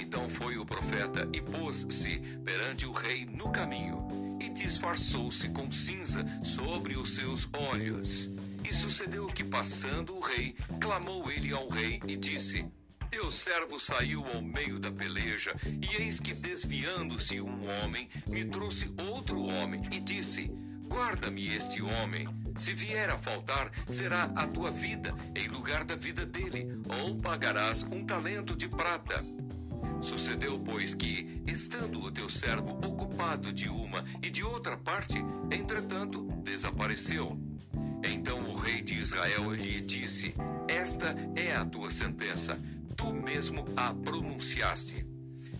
Então 0.00 0.30
foi 0.30 0.56
o 0.56 0.64
profeta 0.64 1.28
e 1.30 1.42
pôs-se 1.42 2.18
perante 2.42 2.86
o 2.86 2.92
rei 2.92 3.26
no 3.26 3.50
caminho, 3.50 4.08
e 4.40 4.48
disfarçou-se 4.48 5.46
com 5.50 5.70
cinza 5.70 6.24
sobre 6.42 6.96
os 6.96 7.14
seus 7.14 7.46
olhos. 7.52 8.32
E 8.68 8.74
sucedeu 8.74 9.28
que, 9.28 9.44
passando 9.44 10.16
o 10.16 10.20
rei, 10.20 10.56
clamou 10.80 11.30
ele 11.30 11.52
ao 11.52 11.68
rei 11.68 12.00
e 12.04 12.16
disse: 12.16 12.66
Teu 13.08 13.30
servo 13.30 13.78
saiu 13.78 14.26
ao 14.26 14.42
meio 14.42 14.80
da 14.80 14.90
peleja, 14.90 15.54
e 15.64 16.02
eis 16.02 16.18
que, 16.18 16.34
desviando-se 16.34 17.40
um 17.40 17.68
homem, 17.70 18.08
me 18.26 18.44
trouxe 18.44 18.92
outro 18.98 19.40
homem 19.40 19.82
e 19.92 20.00
disse: 20.00 20.50
Guarda-me 20.88 21.46
este 21.54 21.80
homem. 21.80 22.28
Se 22.56 22.74
vier 22.74 23.08
a 23.08 23.18
faltar, 23.18 23.70
será 23.88 24.24
a 24.34 24.48
tua 24.48 24.72
vida 24.72 25.14
em 25.36 25.46
lugar 25.46 25.84
da 25.84 25.94
vida 25.94 26.26
dele, 26.26 26.66
ou 27.00 27.16
pagarás 27.16 27.84
um 27.84 28.04
talento 28.04 28.56
de 28.56 28.68
prata. 28.68 29.24
Sucedeu, 30.00 30.58
pois, 30.58 30.92
que, 30.92 31.40
estando 31.46 32.00
o 32.00 32.10
teu 32.10 32.28
servo 32.28 32.72
ocupado 32.84 33.52
de 33.52 33.68
uma 33.68 34.04
e 34.20 34.28
de 34.28 34.42
outra 34.42 34.76
parte, 34.76 35.22
entretanto, 35.52 36.24
desapareceu. 36.42 37.45
Então 38.08 38.38
o 38.38 38.56
rei 38.56 38.82
de 38.82 38.94
Israel 38.94 39.52
lhe 39.52 39.80
disse: 39.80 40.34
Esta 40.68 41.14
é 41.34 41.54
a 41.54 41.64
tua 41.64 41.90
sentença, 41.90 42.58
tu 42.96 43.12
mesmo 43.12 43.64
a 43.76 43.92
pronunciaste. 43.92 45.06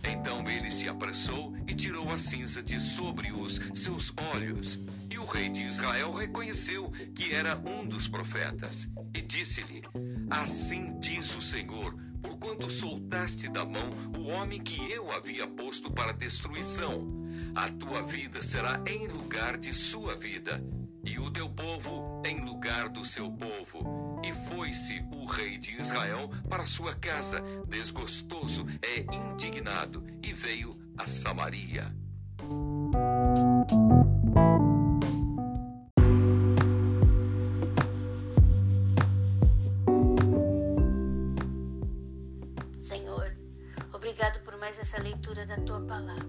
Então 0.03 0.49
ele 0.49 0.71
se 0.71 0.87
apressou 0.87 1.55
e 1.67 1.73
tirou 1.73 2.11
a 2.11 2.17
cinza 2.17 2.63
de 2.63 2.79
sobre 2.79 3.31
os 3.31 3.59
seus 3.73 4.13
olhos. 4.33 4.79
E 5.09 5.17
o 5.17 5.25
rei 5.25 5.49
de 5.49 5.63
Israel 5.63 6.11
reconheceu 6.11 6.91
que 7.13 7.33
era 7.33 7.57
um 7.57 7.85
dos 7.85 8.07
profetas. 8.07 8.89
E 9.13 9.21
disse-lhe: 9.21 9.83
Assim 10.29 10.97
diz 10.99 11.35
o 11.35 11.41
Senhor 11.41 11.95
porquanto 12.21 12.69
soltaste 12.69 13.47
da 13.47 13.65
mão 13.65 13.89
o 14.17 14.27
homem 14.27 14.61
que 14.61 14.91
eu 14.91 15.11
havia 15.11 15.47
posto 15.47 15.91
para 15.91 16.11
destruição. 16.11 17.07
A 17.55 17.69
tua 17.69 18.03
vida 18.03 18.41
será 18.41 18.81
em 18.85 19.07
lugar 19.07 19.57
de 19.57 19.73
sua 19.73 20.15
vida, 20.15 20.63
e 21.07 21.17
o 21.17 21.31
teu 21.31 21.49
povo 21.49 22.21
em 22.25 22.41
lugar 22.41 22.89
do 22.89 23.05
seu 23.05 23.31
povo. 23.31 24.21
E 24.23 24.33
foi-se 24.49 25.03
o 25.11 25.25
rei 25.25 25.57
de 25.57 25.79
Israel 25.79 26.29
para 26.49 26.65
sua 26.65 26.93
casa, 26.93 27.41
desgostoso 27.67 28.65
e 28.83 29.05
indignado, 29.15 30.05
e 30.21 30.33
veio 30.33 30.77
a 30.97 31.07
Samaria. 31.07 31.95
mais 44.67 44.79
essa 44.79 45.01
leitura 45.01 45.45
da 45.45 45.55
tua 45.61 45.79
palavra. 45.79 46.27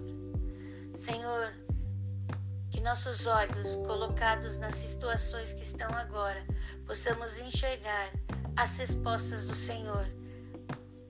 Senhor, 0.95 1.51
que 2.69 2.81
nossos 2.81 3.25
olhos, 3.25 3.75
colocados 3.87 4.57
nas 4.57 4.75
situações 4.75 5.53
que 5.53 5.63
estão 5.63 5.89
agora, 5.91 6.43
possamos 6.85 7.39
enxergar 7.39 8.11
as 8.55 8.77
respostas 8.77 9.45
do 9.45 9.55
Senhor, 9.55 10.07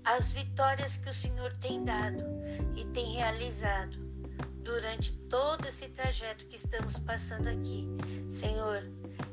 as 0.03 0.31
vitórias 0.31 0.97
que 0.97 1.09
o 1.09 1.13
Senhor 1.13 1.55
tem 1.57 1.83
dado 1.83 2.23
e 2.75 2.85
tem 2.85 3.15
realizado 3.15 3.97
durante 4.63 5.13
todo 5.29 5.67
esse 5.67 5.87
trajeto 5.89 6.45
que 6.45 6.55
estamos 6.55 6.99
passando 6.99 7.47
aqui. 7.47 7.87
Senhor, 8.29 8.83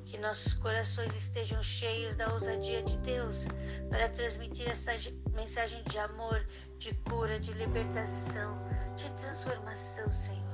que 0.04 0.18
nossos 0.18 0.54
corações 0.54 1.14
estejam 1.14 1.62
cheios 1.62 2.16
da 2.16 2.32
ousadia 2.32 2.82
de 2.82 2.96
Deus 2.98 3.46
para 3.90 4.08
transmitir 4.08 4.68
esta 4.68 4.92
mensagem 5.34 5.82
de 5.84 5.98
amor, 5.98 6.46
de 6.78 6.94
cura, 7.08 7.38
de 7.38 7.52
libertação, 7.52 8.58
de 8.96 9.10
transformação, 9.12 10.10
Senhor. 10.10 10.45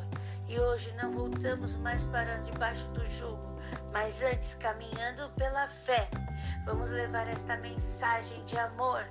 E 0.47 0.59
hoje 0.59 0.93
não 1.01 1.11
voltamos 1.11 1.77
mais 1.77 2.05
para 2.05 2.39
debaixo 2.39 2.89
do 2.89 3.05
jugo, 3.05 3.59
mas 3.93 4.23
antes, 4.23 4.55
caminhando 4.55 5.31
pela 5.31 5.67
fé, 5.69 6.09
vamos 6.65 6.91
levar 6.91 7.29
esta 7.29 7.57
mensagem 7.57 8.45
de 8.45 8.59
amor 8.59 9.07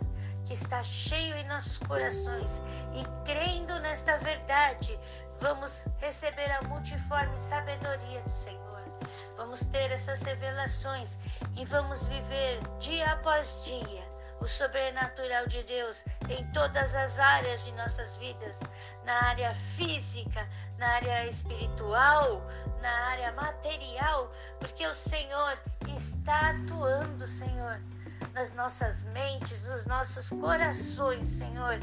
que 0.46 0.54
está 0.54 0.84
cheio 0.84 1.36
em 1.36 1.48
nossos 1.48 1.78
corações 1.78 2.62
e 2.94 3.04
crendo 3.26 3.80
nesta 3.80 4.17
verdade, 4.17 5.00
vamos 5.39 5.88
receber 6.00 6.52
a 6.52 6.62
multiforme 6.63 7.39
sabedoria 7.39 8.22
do 8.22 8.32
Senhor. 8.32 8.82
Vamos 9.38 9.62
ter 9.62 9.91
essas 9.91 10.22
revelações 10.24 11.17
e 11.56 11.65
vamos 11.65 12.08
viver 12.08 12.60
dia 12.80 13.12
após 13.12 13.63
dia 13.65 14.11
o 14.41 14.47
sobrenatural 14.47 15.45
de 15.45 15.62
Deus 15.63 16.04
em 16.27 16.43
todas 16.51 16.95
as 16.95 17.19
áreas 17.19 17.63
de 17.63 17.71
nossas 17.73 18.17
vidas, 18.17 18.60
na 19.06 19.13
área 19.25 19.54
física, 19.54 20.49
na 20.80 20.88
área 20.95 21.27
espiritual, 21.27 22.45
na 22.82 22.91
área 23.10 23.32
material, 23.34 24.34
porque 24.60 24.86
o 24.88 24.95
Senhor 24.95 25.60
está 25.95 26.49
atuando, 26.49 27.27
Senhor, 27.27 27.80
nas 28.34 28.51
nossas 28.54 29.04
mentes, 29.04 29.67
nos 29.67 29.86
nossos 29.86 30.30
corações, 30.30 31.27
Senhor. 31.27 31.77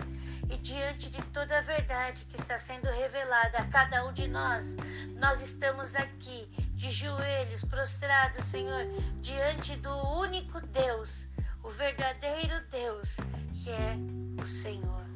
E 0.50 0.56
diante 0.56 1.10
de 1.10 1.22
toda 1.26 1.58
a 1.58 1.60
verdade 1.60 2.24
que 2.24 2.36
está 2.36 2.58
sendo 2.58 2.88
revelada 2.90 3.58
a 3.58 3.66
cada 3.66 4.04
um 4.06 4.12
de 4.12 4.26
nós, 4.26 4.76
nós 5.14 5.42
estamos 5.42 5.94
aqui 5.94 6.48
de 6.74 6.90
joelhos 6.90 7.64
prostrados, 7.64 8.44
Senhor, 8.46 8.84
diante 9.20 9.76
do 9.76 9.94
único 10.18 10.60
Deus 10.60 11.28
o 11.68 11.70
verdadeiro 11.70 12.62
Deus, 12.70 13.18
que 13.52 13.70
é 13.70 13.94
o 14.40 14.46
Senhor. 14.46 15.06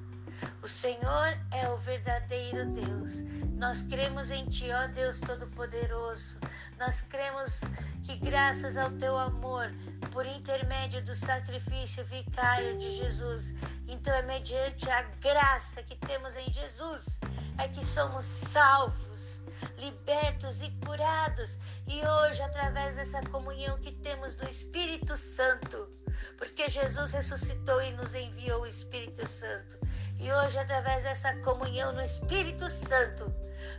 O 0.63 0.69
Senhor 0.69 1.39
é 1.51 1.67
o 1.71 1.79
verdadeiro 1.79 2.67
Deus. 2.67 3.23
Nós 3.57 3.81
cremos 3.81 4.31
em 4.31 4.45
Ti, 4.45 4.69
ó 4.71 4.87
Deus 4.89 5.19
Todo-Poderoso. 5.21 6.39
Nós 6.79 7.01
cremos 7.01 7.63
que, 8.03 8.17
graças 8.17 8.77
ao 8.77 8.91
Teu 8.91 9.17
amor, 9.17 9.73
por 10.11 10.27
intermédio 10.27 11.03
do 11.03 11.15
sacrifício 11.15 12.05
vicário 12.05 12.77
de 12.77 12.97
Jesus, 12.97 13.55
então 13.89 14.13
é 14.13 14.23
mediante 14.23 14.91
a 14.91 15.01
graça 15.23 15.83
que 15.83 15.97
temos 15.97 16.37
em 16.37 16.53
Jesus, 16.53 17.19
é 17.57 17.67
que 17.67 17.83
somos 17.83 18.27
salvos 18.27 19.42
libertos 19.77 20.63
e 20.63 20.71
curados. 20.85 21.59
E 21.87 22.05
hoje, 22.07 22.43
através 22.43 22.97
dessa 22.97 23.23
comunhão 23.23 23.79
que 23.79 23.93
temos 23.93 24.35
do 24.35 24.49
Espírito 24.49 25.17
Santo, 25.17 25.89
porque 26.37 26.69
Jesus 26.69 27.13
ressuscitou 27.13 27.81
e 27.83 27.93
nos 27.93 28.15
enviou 28.15 28.63
o 28.63 28.67
Espírito 28.67 29.27
Santo. 29.27 29.79
E 30.19 30.33
hoje, 30.33 30.59
através 30.59 31.03
dessa 31.03 31.35
comunhão 31.37 31.93
no 31.93 32.03
Espírito 32.03 32.69
Santo, 32.69 33.33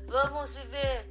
vamos 0.08 0.56
viver 0.56 1.10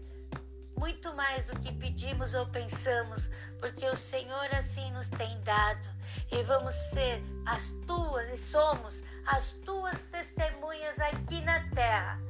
muito 0.77 1.15
mais 1.15 1.45
do 1.45 1.59
que 1.61 1.71
pedimos 1.73 2.35
ou 2.35 2.47
pensamos, 2.47 3.31
porque 3.61 3.87
o 3.87 3.97
Senhor 3.97 4.53
assim 4.53 4.91
nos 4.93 5.09
tem 5.11 5.41
dado. 5.43 5.89
E 6.31 6.43
vamos 6.43 6.75
ser 6.75 7.23
as 7.47 7.71
tuas 7.87 8.29
e 8.31 8.37
somos 8.37 9.03
as 9.27 9.53
tuas 9.53 10.05
testemunhas 10.05 10.99
aqui 10.99 11.41
na 11.43 11.61
terra 11.71 12.21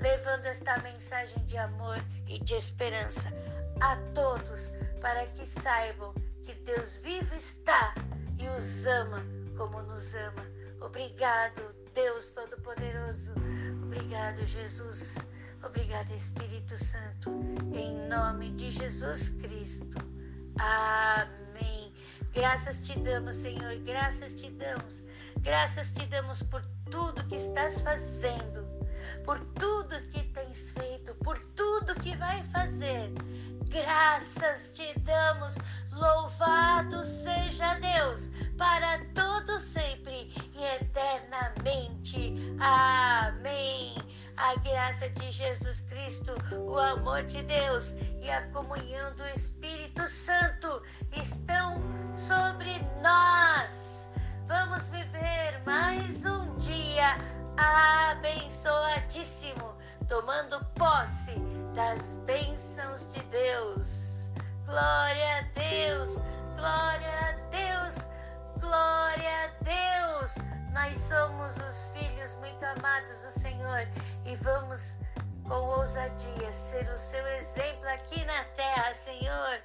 levando 0.00 0.46
esta 0.46 0.78
mensagem 0.78 1.44
de 1.46 1.56
amor 1.56 1.98
e 2.26 2.38
de 2.38 2.54
esperança 2.54 3.32
a 3.80 3.96
todos, 4.14 4.70
para 5.00 5.26
que 5.28 5.46
saibam 5.46 6.14
que 6.42 6.54
Deus 6.54 6.98
vivo 6.98 7.34
está 7.34 7.94
e 8.38 8.48
os 8.48 8.86
ama 8.86 9.22
como 9.56 9.82
nos 9.82 10.14
ama. 10.14 10.46
Obrigado, 10.80 11.74
Deus 11.94 12.30
Todo-Poderoso. 12.30 13.32
Obrigado, 13.82 14.44
Jesus. 14.44 15.18
Obrigado, 15.62 16.12
Espírito 16.12 16.76
Santo. 16.76 17.30
Em 17.74 18.08
nome 18.08 18.50
de 18.50 18.70
Jesus 18.70 19.30
Cristo. 19.30 19.98
Amém. 20.58 21.92
Graças 22.32 22.80
te 22.80 22.98
damos, 22.98 23.36
Senhor. 23.36 23.74
Graças 23.78 24.34
te 24.34 24.50
damos. 24.50 25.02
Graças 25.40 25.90
te 25.90 26.06
damos 26.06 26.42
por 26.42 26.62
tudo 26.90 27.26
que 27.26 27.36
estás 27.36 27.80
fazendo 27.80 28.75
por 29.24 29.40
tudo 29.58 30.00
que 30.08 30.22
tens 30.32 30.72
feito, 30.72 31.14
por 31.16 31.38
tudo 31.54 31.94
que 31.94 32.16
vai 32.16 32.42
fazer. 32.44 33.12
Graças 33.68 34.70
te 34.70 34.98
damos, 35.00 35.56
louvado 35.92 37.04
seja 37.04 37.74
Deus, 37.74 38.30
para 38.56 39.04
todo 39.14 39.60
sempre 39.60 40.32
e 40.54 40.64
eternamente. 40.80 42.34
Amém. 42.60 43.94
a 44.36 44.54
graça 44.56 45.08
de 45.08 45.32
Jesus 45.32 45.80
Cristo, 45.80 46.32
o 46.66 46.78
amor 46.78 47.22
de 47.24 47.42
Deus 47.42 47.94
e 48.20 48.30
a 48.30 48.46
comunhão 48.48 49.14
do 49.16 49.26
Espírito 49.28 50.06
Santo 50.08 50.82
estão 51.12 51.80
sobre 52.14 52.70
nós. 53.02 54.10
Vamos 54.46 54.90
viver 54.90 55.62
mais 55.64 56.24
um 56.24 56.56
dia 56.58 57.16
abençoadíssimo, 57.56 59.74
tomando 60.08 60.64
posse 60.74 61.38
das 61.74 62.14
bênçãos 62.24 63.06
de 63.12 63.22
Deus. 63.24 64.30
Glória 64.64 65.38
a 65.38 65.42
Deus, 65.54 66.16
glória 66.56 67.20
a 67.20 67.32
Deus, 67.50 68.06
glória 68.58 69.44
a 69.44 69.48
Deus. 69.62 70.36
Nós 70.72 70.98
somos 70.98 71.56
os 71.56 71.90
filhos 71.94 72.34
muito 72.36 72.64
amados 72.64 73.20
do 73.20 73.30
Senhor 73.30 73.86
e 74.24 74.34
vamos 74.36 74.96
com 75.44 75.54
ousadia 75.54 76.50
ser 76.52 76.88
o 76.90 76.98
seu 76.98 77.24
exemplo 77.28 77.88
aqui 77.88 78.24
na 78.24 78.44
terra, 78.54 78.94
Senhor. 78.94 79.60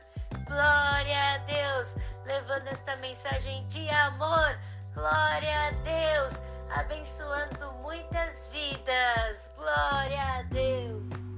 Glória 0.45 1.34
a 1.34 1.38
Deus, 1.39 1.95
levando 2.25 2.67
esta 2.67 2.95
mensagem 2.97 3.65
de 3.67 3.89
amor. 3.89 4.60
Glória 4.93 5.67
a 5.67 5.71
Deus, 5.71 6.39
abençoando 6.75 7.71
muitas 7.81 8.49
vidas. 8.51 9.51
Glória 9.57 10.21
a 10.39 10.41
Deus. 10.43 11.31